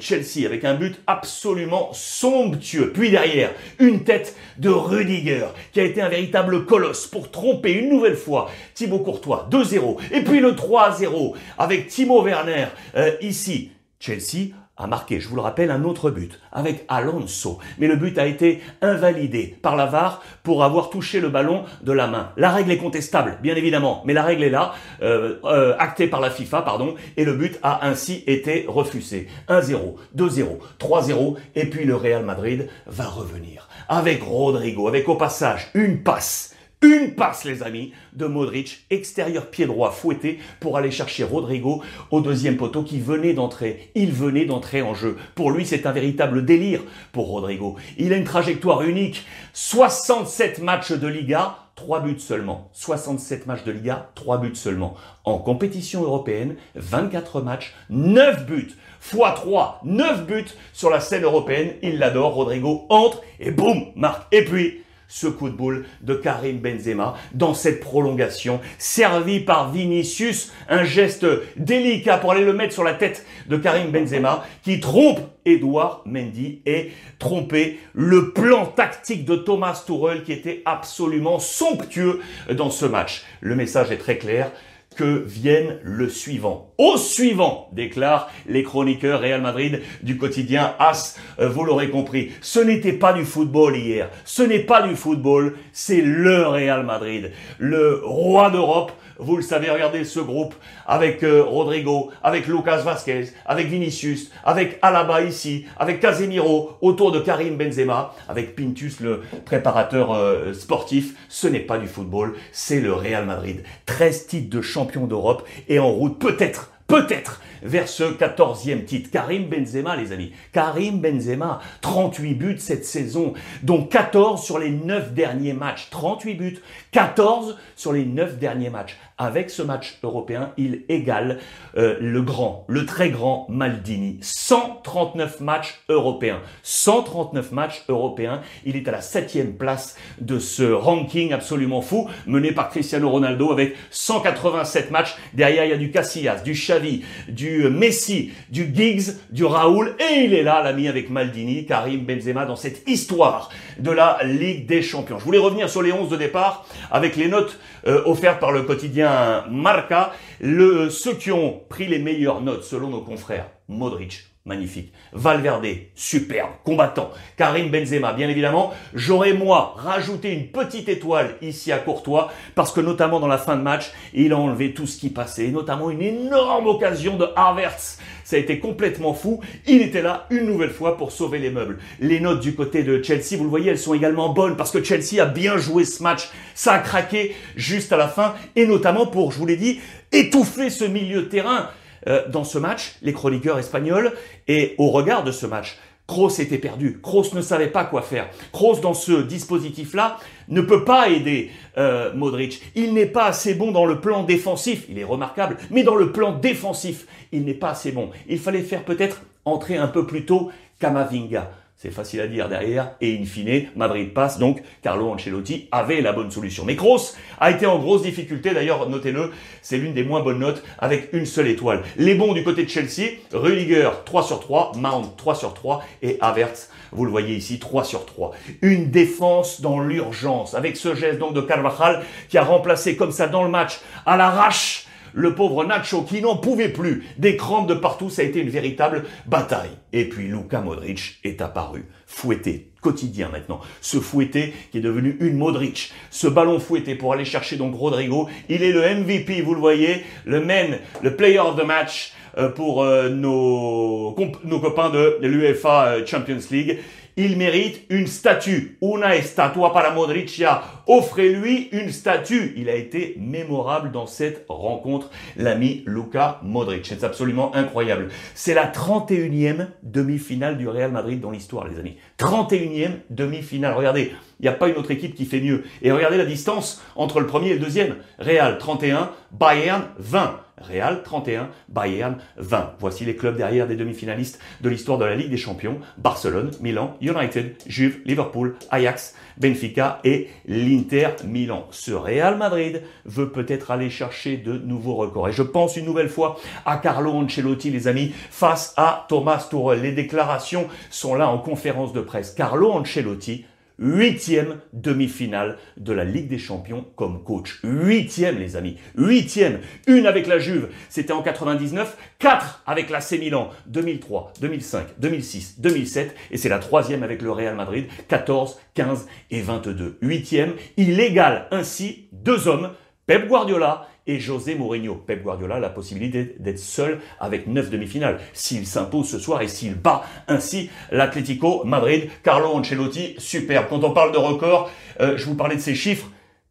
Chelsea 0.00 0.46
avec 0.46 0.64
un 0.64 0.74
but 0.74 1.00
absolument 1.06 1.90
somptueux. 1.92 2.92
Puis 2.92 3.10
derrière, 3.10 3.50
une 3.78 4.04
tête 4.04 4.36
de 4.58 4.68
Rudiger 4.68 5.46
qui 5.72 5.80
a 5.80 5.84
été 5.84 6.00
un 6.00 6.08
véritable 6.08 6.64
colosse 6.64 7.06
pour 7.06 7.30
tromper 7.30 7.72
une 7.72 7.88
nouvelle 7.88 8.16
fois 8.16 8.50
Thibaut 8.74 9.00
Courtois 9.00 9.48
2-0 9.50 9.96
et 10.12 10.22
puis 10.22 10.40
le 10.40 10.52
3-0 10.52 11.34
avec 11.58 11.88
Timo 11.88 12.22
Werner 12.22 12.66
euh, 12.96 13.12
ici. 13.20 13.70
Chelsea 13.98 14.52
a 14.76 14.86
marqué, 14.86 15.20
je 15.20 15.28
vous 15.28 15.36
le 15.36 15.40
rappelle, 15.40 15.70
un 15.70 15.84
autre 15.84 16.10
but 16.10 16.38
avec 16.52 16.84
Alonso. 16.88 17.58
Mais 17.78 17.86
le 17.86 17.96
but 17.96 18.18
a 18.18 18.26
été 18.26 18.60
invalidé 18.82 19.56
par 19.62 19.74
la 19.74 19.86
VAR 19.86 20.22
pour 20.42 20.64
avoir 20.64 20.90
touché 20.90 21.20
le 21.20 21.30
ballon 21.30 21.64
de 21.82 21.92
la 21.92 22.06
main. 22.06 22.30
La 22.36 22.50
règle 22.50 22.70
est 22.70 22.76
contestable, 22.76 23.38
bien 23.42 23.56
évidemment, 23.56 24.02
mais 24.04 24.12
la 24.12 24.22
règle 24.22 24.42
est 24.42 24.50
là, 24.50 24.74
euh, 25.02 25.36
euh, 25.44 25.74
actée 25.78 26.08
par 26.08 26.20
la 26.20 26.30
FIFA, 26.30 26.62
pardon, 26.62 26.94
et 27.16 27.24
le 27.24 27.34
but 27.34 27.58
a 27.62 27.86
ainsi 27.86 28.22
été 28.26 28.66
refusé. 28.68 29.28
1-0, 29.48 29.96
2-0, 30.14 30.58
3-0, 30.78 31.36
et 31.54 31.66
puis 31.66 31.84
le 31.84 31.96
Real 31.96 32.24
Madrid 32.24 32.68
va 32.86 33.06
revenir 33.06 33.68
avec 33.88 34.22
Rodrigo, 34.22 34.88
avec 34.88 35.08
au 35.08 35.14
passage 35.14 35.70
une 35.74 36.02
passe 36.02 36.55
une 36.82 37.14
passe, 37.14 37.44
les 37.44 37.62
amis, 37.62 37.92
de 38.12 38.26
Modric, 38.26 38.84
extérieur 38.90 39.46
pied 39.46 39.66
droit 39.66 39.90
fouetté 39.90 40.38
pour 40.60 40.76
aller 40.76 40.90
chercher 40.90 41.24
Rodrigo 41.24 41.82
au 42.10 42.20
deuxième 42.20 42.58
poteau 42.58 42.82
qui 42.82 43.00
venait 43.00 43.32
d'entrer. 43.32 43.90
Il 43.94 44.12
venait 44.12 44.44
d'entrer 44.44 44.82
en 44.82 44.94
jeu. 44.94 45.16
Pour 45.34 45.50
lui, 45.50 45.64
c'est 45.64 45.86
un 45.86 45.92
véritable 45.92 46.44
délire 46.44 46.82
pour 47.12 47.28
Rodrigo. 47.28 47.76
Il 47.96 48.12
a 48.12 48.16
une 48.16 48.24
trajectoire 48.24 48.82
unique. 48.82 49.24
67 49.54 50.60
matchs 50.60 50.92
de 50.92 51.08
Liga, 51.08 51.56
3 51.76 52.00
buts 52.00 52.20
seulement. 52.20 52.70
67 52.74 53.46
matchs 53.46 53.64
de 53.64 53.72
Liga, 53.72 54.10
3 54.14 54.38
buts 54.38 54.54
seulement. 54.54 54.96
En 55.24 55.38
compétition 55.38 56.02
européenne, 56.02 56.56
24 56.74 57.40
matchs, 57.40 57.74
9 57.88 58.44
buts. 58.44 58.74
x 59.02 59.34
3, 59.34 59.80
9 59.84 60.26
buts 60.26 60.54
sur 60.74 60.90
la 60.90 61.00
scène 61.00 61.24
européenne. 61.24 61.74
Il 61.82 61.98
l'adore. 61.98 62.34
Rodrigo 62.34 62.84
entre 62.90 63.22
et 63.40 63.50
boum, 63.50 63.86
marque. 63.94 64.26
Et 64.32 64.44
puis, 64.44 64.82
ce 65.08 65.26
coup 65.26 65.48
de 65.48 65.54
boule 65.54 65.86
de 66.02 66.14
Karim 66.14 66.58
Benzema 66.58 67.14
dans 67.32 67.54
cette 67.54 67.80
prolongation, 67.80 68.60
servi 68.78 69.40
par 69.40 69.72
Vinicius, 69.72 70.52
un 70.68 70.84
geste 70.84 71.26
délicat 71.56 72.18
pour 72.18 72.32
aller 72.32 72.44
le 72.44 72.52
mettre 72.52 72.74
sur 72.74 72.84
la 72.84 72.94
tête 72.94 73.24
de 73.48 73.56
Karim 73.56 73.90
Benzema, 73.90 74.44
qui 74.62 74.80
trompe 74.80 75.20
Edouard 75.44 76.02
Mendy 76.06 76.62
et 76.66 76.92
tromper 77.18 77.78
le 77.92 78.32
plan 78.32 78.66
tactique 78.66 79.24
de 79.24 79.36
Thomas 79.36 79.84
Tuchel 79.86 80.24
qui 80.24 80.32
était 80.32 80.62
absolument 80.64 81.38
somptueux 81.38 82.20
dans 82.54 82.70
ce 82.70 82.86
match. 82.86 83.24
Le 83.40 83.54
message 83.54 83.90
est 83.90 83.98
très 83.98 84.18
clair, 84.18 84.50
que 84.96 85.22
vienne 85.26 85.78
le 85.82 86.08
suivant. 86.08 86.65
Au 86.78 86.96
suivant, 86.96 87.68
déclarent 87.72 88.30
les 88.46 88.62
chroniqueurs 88.62 89.20
Real 89.20 89.40
Madrid 89.40 89.82
du 90.02 90.18
quotidien 90.18 90.74
AS. 90.78 91.18
Euh, 91.38 91.48
vous 91.48 91.64
l'aurez 91.64 91.90
compris, 91.90 92.32
ce 92.40 92.60
n'était 92.60 92.92
pas 92.92 93.12
du 93.12 93.24
football 93.24 93.76
hier, 93.76 94.10
ce 94.24 94.42
n'est 94.42 94.60
pas 94.60 94.82
du 94.82 94.96
football, 94.96 95.56
c'est 95.72 96.02
le 96.02 96.46
Real 96.46 96.84
Madrid, 96.84 97.32
le 97.58 98.02
roi 98.04 98.50
d'Europe, 98.50 98.92
vous 99.18 99.36
le 99.36 99.42
savez, 99.42 99.70
regardez 99.70 100.04
ce 100.04 100.20
groupe 100.20 100.54
avec 100.86 101.22
euh, 101.22 101.42
Rodrigo, 101.42 102.10
avec 102.22 102.46
Lucas 102.46 102.78
Vasquez, 102.78 103.28
avec 103.46 103.68
Vinicius, 103.68 104.30
avec 104.44 104.78
Alaba 104.82 105.22
ici, 105.22 105.64
avec 105.78 106.00
Casemiro, 106.00 106.76
autour 106.82 107.12
de 107.12 107.20
Karim 107.20 107.56
Benzema, 107.56 108.14
avec 108.28 108.54
Pintus, 108.54 109.00
le 109.00 109.22
préparateur 109.46 110.12
euh, 110.12 110.52
sportif. 110.52 111.14
Ce 111.30 111.48
n'est 111.48 111.60
pas 111.60 111.78
du 111.78 111.86
football, 111.86 112.34
c'est 112.52 112.80
le 112.80 112.92
Real 112.92 113.24
Madrid. 113.24 113.62
13 113.86 114.26
titres 114.26 114.50
de 114.50 114.60
champion 114.60 115.06
d'Europe 115.06 115.46
et 115.68 115.78
en 115.78 115.90
route 115.90 116.18
peut-être 116.18 116.65
peut-être 116.86 117.40
vers 117.62 117.88
ce 117.88 118.04
14e 118.04 118.84
titre. 118.84 119.10
Karim 119.10 119.48
Benzema, 119.48 119.96
les 119.96 120.12
amis. 120.12 120.32
Karim 120.52 121.00
Benzema, 121.00 121.60
38 121.80 122.34
buts 122.34 122.58
cette 122.58 122.84
saison, 122.84 123.34
dont 123.62 123.84
14 123.84 124.42
sur 124.42 124.58
les 124.58 124.70
9 124.70 125.12
derniers 125.12 125.52
matchs. 125.52 125.88
38 125.90 126.34
buts, 126.34 126.60
14 126.92 127.56
sur 127.74 127.92
les 127.92 128.04
9 128.04 128.38
derniers 128.38 128.70
matchs. 128.70 128.96
Avec 129.18 129.48
ce 129.48 129.62
match 129.62 129.96
européen, 130.02 130.52
il 130.58 130.82
égale 130.90 131.38
euh, 131.78 131.96
le 132.02 132.20
grand, 132.20 132.66
le 132.68 132.84
très 132.84 133.08
grand 133.08 133.46
Maldini. 133.48 134.18
139 134.20 135.40
matchs 135.40 135.80
européens. 135.88 136.42
139 136.62 137.50
matchs 137.52 137.82
européens. 137.88 138.42
Il 138.66 138.76
est 138.76 138.86
à 138.88 138.90
la 138.90 139.00
septième 139.00 139.54
place 139.54 139.96
de 140.20 140.38
ce 140.38 140.64
ranking 140.64 141.32
absolument 141.32 141.80
fou, 141.80 142.10
mené 142.26 142.52
par 142.52 142.68
Cristiano 142.68 143.08
Ronaldo 143.08 143.52
avec 143.52 143.74
187 143.88 144.90
matchs. 144.90 145.16
Derrière, 145.32 145.64
il 145.64 145.70
y 145.70 145.72
a 145.72 145.78
du 145.78 145.90
Casillas, 145.90 146.42
du 146.42 146.52
Xavi, 146.52 147.02
du 147.26 147.70
Messi, 147.70 148.32
du 148.50 148.70
Giggs, 148.70 149.14
du 149.30 149.46
Raoul. 149.46 149.96
Et 149.98 150.24
il 150.24 150.34
est 150.34 150.42
là, 150.42 150.62
l'ami, 150.62 150.88
avec 150.88 151.08
Maldini, 151.08 151.64
Karim 151.64 152.04
Benzema, 152.04 152.44
dans 152.44 152.56
cette 152.56 152.86
histoire 152.86 153.48
de 153.78 153.90
la 153.92 154.18
Ligue 154.24 154.66
des 154.66 154.82
Champions. 154.82 155.18
Je 155.18 155.24
voulais 155.24 155.38
revenir 155.38 155.70
sur 155.70 155.80
les 155.80 155.92
11 155.92 156.10
de 156.10 156.16
départ 156.16 156.66
avec 156.90 157.16
les 157.16 157.28
notes 157.28 157.58
euh, 157.86 158.02
offertes 158.04 158.40
par 158.40 158.52
le 158.52 158.62
quotidien 158.62 159.05
Marca. 159.50 160.12
Le, 160.40 160.90
ceux 160.90 161.14
qui 161.14 161.32
ont 161.32 161.60
pris 161.68 161.86
les 161.86 161.98
meilleures 161.98 162.40
notes 162.40 162.64
selon 162.64 162.88
nos 162.88 163.02
confrères, 163.02 163.50
Modric, 163.68 164.35
magnifique. 164.46 164.92
Valverde, 165.12 165.66
superbe, 165.94 166.52
combattant. 166.64 167.10
Karim 167.36 167.70
Benzema, 167.70 168.12
bien 168.12 168.28
évidemment. 168.28 168.72
J'aurais, 168.94 169.32
moi, 169.32 169.74
rajouté 169.76 170.32
une 170.32 170.46
petite 170.46 170.88
étoile 170.88 171.34
ici 171.42 171.72
à 171.72 171.78
Courtois, 171.78 172.32
parce 172.54 172.72
que 172.72 172.80
notamment 172.80 173.20
dans 173.20 173.26
la 173.26 173.38
fin 173.38 173.56
de 173.56 173.62
match, 173.62 173.90
il 174.14 174.32
a 174.32 174.38
enlevé 174.38 174.72
tout 174.72 174.86
ce 174.86 174.98
qui 174.98 175.10
passait, 175.10 175.48
notamment 175.48 175.90
une 175.90 176.00
énorme 176.00 176.68
occasion 176.68 177.16
de 177.16 177.26
Havertz. 177.36 177.98
Ça 178.24 178.36
a 178.36 178.38
été 178.38 178.58
complètement 178.58 179.14
fou. 179.14 179.40
Il 179.66 179.82
était 179.82 180.02
là 180.02 180.26
une 180.30 180.46
nouvelle 180.46 180.70
fois 180.70 180.96
pour 180.96 181.12
sauver 181.12 181.38
les 181.38 181.50
meubles. 181.50 181.78
Les 182.00 182.20
notes 182.20 182.40
du 182.40 182.54
côté 182.54 182.82
de 182.82 183.02
Chelsea, 183.02 183.36
vous 183.36 183.44
le 183.44 183.50
voyez, 183.50 183.70
elles 183.70 183.78
sont 183.78 183.94
également 183.94 184.30
bonnes, 184.30 184.56
parce 184.56 184.70
que 184.70 184.82
Chelsea 184.82 185.20
a 185.20 185.26
bien 185.26 185.58
joué 185.58 185.84
ce 185.84 186.02
match. 186.02 186.30
Ça 186.54 186.74
a 186.74 186.78
craqué 186.78 187.34
juste 187.56 187.92
à 187.92 187.96
la 187.96 188.08
fin, 188.08 188.34
et 188.54 188.66
notamment 188.66 189.06
pour, 189.06 189.32
je 189.32 189.38
vous 189.38 189.46
l'ai 189.46 189.56
dit, 189.56 189.80
étouffer 190.12 190.70
ce 190.70 190.84
milieu 190.84 191.22
de 191.22 191.26
terrain. 191.26 191.68
Euh, 192.08 192.28
dans 192.28 192.44
ce 192.44 192.58
match, 192.58 192.96
les 193.02 193.12
chroniqueurs 193.12 193.58
espagnols, 193.58 194.12
et 194.48 194.74
au 194.78 194.90
regard 194.90 195.24
de 195.24 195.32
ce 195.32 195.46
match, 195.46 195.76
Kroos 196.06 196.38
était 196.38 196.58
perdu. 196.58 197.00
Kroos 197.02 197.34
ne 197.34 197.40
savait 197.40 197.66
pas 197.66 197.84
quoi 197.84 198.02
faire. 198.02 198.28
Kroos, 198.52 198.80
dans 198.80 198.94
ce 198.94 199.22
dispositif-là, 199.22 200.18
ne 200.48 200.60
peut 200.60 200.84
pas 200.84 201.08
aider 201.08 201.50
euh, 201.78 202.14
Modric. 202.14 202.62
Il 202.76 202.94
n'est 202.94 203.06
pas 203.06 203.26
assez 203.26 203.54
bon 203.54 203.72
dans 203.72 203.86
le 203.86 204.00
plan 204.00 204.22
défensif. 204.22 204.84
Il 204.88 204.98
est 204.98 205.04
remarquable, 205.04 205.56
mais 205.70 205.82
dans 205.82 205.96
le 205.96 206.12
plan 206.12 206.32
défensif, 206.32 207.06
il 207.32 207.44
n'est 207.44 207.54
pas 207.54 207.70
assez 207.70 207.90
bon. 207.90 208.10
Il 208.28 208.38
fallait 208.38 208.62
faire 208.62 208.84
peut-être 208.84 209.22
entrer 209.44 209.76
un 209.76 209.88
peu 209.88 210.06
plus 210.06 210.24
tôt 210.24 210.50
Kamavinga. 210.78 211.50
C'est 211.78 211.90
facile 211.90 212.22
à 212.22 212.26
dire 212.26 212.48
derrière. 212.48 212.92
Et 213.02 213.18
in 213.20 213.26
fine, 213.26 213.66
Madrid 213.76 214.14
passe. 214.14 214.38
Donc, 214.38 214.62
Carlo 214.82 215.10
Ancelotti 215.10 215.68
avait 215.70 216.00
la 216.00 216.14
bonne 216.14 216.30
solution. 216.30 216.64
Mais 216.64 216.74
Kroos 216.74 217.14
a 217.38 217.50
été 217.50 217.66
en 217.66 217.78
grosse 217.78 218.00
difficulté. 218.00 218.54
D'ailleurs, 218.54 218.88
notez-le, 218.88 219.30
c'est 219.60 219.76
l'une 219.76 219.92
des 219.92 220.02
moins 220.02 220.22
bonnes 220.22 220.38
notes 220.38 220.62
avec 220.78 221.10
une 221.12 221.26
seule 221.26 221.48
étoile. 221.48 221.82
Les 221.98 222.14
bons 222.14 222.32
du 222.32 222.42
côté 222.42 222.64
de 222.64 222.70
Chelsea, 222.70 223.18
Rudiger 223.30 223.90
3 224.06 224.22
sur 224.22 224.40
3, 224.40 224.72
Mount 224.76 225.12
3 225.18 225.34
sur 225.34 225.52
3 225.52 225.84
et 226.00 226.16
Havertz, 226.22 226.70
vous 226.92 227.04
le 227.04 227.10
voyez 227.10 227.36
ici, 227.36 227.58
3 227.58 227.84
sur 227.84 228.06
3. 228.06 228.32
Une 228.62 228.90
défense 228.90 229.60
dans 229.60 229.80
l'urgence 229.80 230.54
avec 230.54 230.78
ce 230.78 230.94
geste 230.94 231.18
donc 231.18 231.34
de 231.34 231.42
Carvajal 231.42 232.02
qui 232.30 232.38
a 232.38 232.42
remplacé 232.44 232.96
comme 232.96 233.12
ça 233.12 233.28
dans 233.28 233.44
le 233.44 233.50
match 233.50 233.80
à 234.06 234.16
l'arrache 234.16 234.85
le 235.16 235.34
pauvre 235.34 235.64
Nacho 235.64 236.02
qui 236.02 236.20
n'en 236.20 236.36
pouvait 236.36 236.68
plus, 236.68 237.04
des 237.16 237.36
crampes 237.36 237.66
de 237.66 237.74
partout, 237.74 238.10
ça 238.10 238.22
a 238.22 238.24
été 238.26 238.38
une 238.38 238.50
véritable 238.50 239.04
bataille. 239.26 239.70
Et 239.92 240.08
puis 240.08 240.28
Luka 240.28 240.60
Modric 240.60 241.18
est 241.24 241.40
apparu, 241.40 241.86
fouetté, 242.06 242.70
quotidien 242.82 243.30
maintenant. 243.32 243.60
Ce 243.80 243.98
fouetté 243.98 244.52
qui 244.70 244.78
est 244.78 244.82
devenu 244.82 245.16
une 245.20 245.38
Modric. 245.38 245.92
Ce 246.10 246.26
ballon 246.26 246.60
fouetté 246.60 246.94
pour 246.94 247.14
aller 247.14 247.24
chercher 247.24 247.56
donc 247.56 247.74
Rodrigo. 247.74 248.28
Il 248.50 248.62
est 248.62 248.72
le 248.72 248.82
MVP, 248.82 249.40
vous 249.40 249.54
le 249.54 249.60
voyez, 249.60 250.04
le 250.26 250.44
man, 250.44 250.78
le 251.02 251.16
player 251.16 251.38
of 251.38 251.56
the 251.56 251.64
match 251.64 252.12
euh, 252.36 252.50
pour 252.50 252.82
euh, 252.82 253.08
nos, 253.08 254.14
nos 254.44 254.60
copains 254.60 254.90
de 254.90 255.18
l'UEFA 255.22 255.86
euh, 255.86 256.06
Champions 256.06 256.38
League. 256.50 256.78
Il 257.18 257.38
mérite 257.38 257.80
une 257.88 258.06
statue. 258.06 258.76
Una 258.82 259.16
estatua 259.16 259.72
para 259.72 259.90
Modricia. 259.92 260.62
Offrez-lui 260.86 261.70
une 261.72 261.90
statue. 261.90 262.52
Il 262.58 262.68
a 262.68 262.74
été 262.74 263.16
mémorable 263.18 263.90
dans 263.90 264.06
cette 264.06 264.44
rencontre, 264.50 265.10
l'ami 265.38 265.82
Luka 265.86 266.40
Modric. 266.42 266.84
C'est 266.84 267.04
absolument 267.04 267.54
incroyable. 267.54 268.08
C'est 268.34 268.52
la 268.52 268.66
31e 268.66 269.68
demi-finale 269.82 270.58
du 270.58 270.68
Real 270.68 270.92
Madrid 270.92 271.18
dans 271.18 271.30
l'histoire, 271.30 271.66
les 271.66 271.78
amis. 271.78 271.96
31e 272.18 272.98
demi-finale. 273.08 273.72
Regardez, 273.72 274.12
il 274.38 274.42
n'y 274.42 274.48
a 274.48 274.52
pas 274.52 274.68
une 274.68 274.76
autre 274.76 274.90
équipe 274.90 275.14
qui 275.14 275.24
fait 275.24 275.40
mieux. 275.40 275.64
Et 275.80 275.92
regardez 275.92 276.18
la 276.18 276.26
distance 276.26 276.84
entre 276.96 277.20
le 277.20 277.26
premier 277.26 277.52
et 277.52 277.54
le 277.54 277.60
deuxième. 277.60 277.96
Real 278.18 278.58
31, 278.58 279.10
Bayern 279.32 279.84
20. 279.98 280.45
Real 280.60 281.02
31, 281.02 281.50
Bayern 281.68 282.16
20. 282.38 282.74
Voici 282.78 283.04
les 283.04 283.16
clubs 283.16 283.36
derrière 283.36 283.66
des 283.66 283.76
demi-finalistes 283.76 284.40
de 284.60 284.68
l'histoire 284.68 284.98
de 284.98 285.04
la 285.04 285.14
Ligue 285.14 285.30
des 285.30 285.36
Champions. 285.36 285.78
Barcelone, 285.98 286.50
Milan, 286.60 286.96
United, 287.00 287.56
Juve, 287.66 288.00
Liverpool, 288.04 288.56
Ajax, 288.70 289.14
Benfica 289.36 290.00
et 290.04 290.28
l'Inter 290.46 291.08
Milan. 291.24 291.66
Ce 291.70 291.92
Real 291.92 292.36
Madrid 292.38 292.82
veut 293.04 293.30
peut-être 293.30 293.70
aller 293.70 293.90
chercher 293.90 294.36
de 294.38 294.54
nouveaux 294.54 294.94
records. 294.94 295.28
Et 295.28 295.32
je 295.32 295.42
pense 295.42 295.76
une 295.76 295.84
nouvelle 295.84 296.08
fois 296.08 296.38
à 296.64 296.78
Carlo 296.78 297.12
Ancelotti, 297.12 297.70
les 297.70 297.88
amis, 297.88 298.12
face 298.30 298.72
à 298.76 299.06
Thomas 299.08 299.46
Tuchel. 299.50 299.82
Les 299.82 299.92
déclarations 299.92 300.68
sont 300.90 301.14
là 301.14 301.28
en 301.28 301.38
conférence 301.38 301.92
de 301.92 302.00
presse. 302.00 302.32
Carlo 302.32 302.72
Ancelotti 302.72 303.44
Huitième 303.78 304.60
demi-finale 304.72 305.58
de 305.76 305.92
la 305.92 306.04
Ligue 306.04 306.28
des 306.28 306.38
Champions 306.38 306.86
comme 306.96 307.22
coach. 307.22 307.60
Huitième, 307.62 308.38
les 308.38 308.56
amis. 308.56 308.78
Huitième. 308.96 309.60
Une 309.86 310.06
avec 310.06 310.26
la 310.26 310.38
Juve, 310.38 310.70
c'était 310.88 311.12
en 311.12 311.22
99. 311.22 311.96
Quatre 312.18 312.62
avec 312.66 312.88
la 312.88 313.02
C 313.02 313.18
Milan, 313.18 313.50
2003, 313.66 314.32
2005, 314.40 314.86
2006, 314.98 315.60
2007. 315.60 316.16
Et 316.30 316.38
c'est 316.38 316.48
la 316.48 316.58
troisième 316.58 317.02
avec 317.02 317.20
le 317.20 317.30
Real 317.30 317.54
Madrid, 317.54 317.86
14, 318.08 318.58
15 318.72 319.06
et 319.30 319.42
22. 319.42 319.98
Huitième. 320.00 320.54
Il 320.78 320.98
égale 320.98 321.46
ainsi 321.50 322.08
deux 322.12 322.48
hommes, 322.48 322.70
Pep 323.06 323.28
Guardiola 323.28 323.86
et 324.06 324.18
José 324.18 324.54
Mourinho. 324.54 324.94
Pep 324.94 325.22
Guardiola 325.22 325.58
la 325.60 325.68
possibilité 325.68 326.36
d'être 326.38 326.58
seul 326.58 327.00
avec 327.20 327.46
neuf 327.46 327.70
demi-finales. 327.70 328.20
S'il 328.32 328.66
s'impose 328.66 329.08
ce 329.08 329.18
soir 329.18 329.42
et 329.42 329.48
s'il 329.48 329.74
bat 329.74 330.04
ainsi 330.28 330.70
l'Atlético 330.90 331.64
Madrid, 331.64 332.08
Carlo 332.22 332.48
Ancelotti, 332.48 333.14
super. 333.18 333.68
Quand 333.68 333.84
on 333.84 333.92
parle 333.92 334.12
de 334.12 334.18
record, 334.18 334.70
euh, 335.00 335.16
je 335.16 335.24
vous 335.26 335.34
parlais 335.34 335.56
de 335.56 335.60
ces 335.60 335.74
chiffres. 335.74 336.08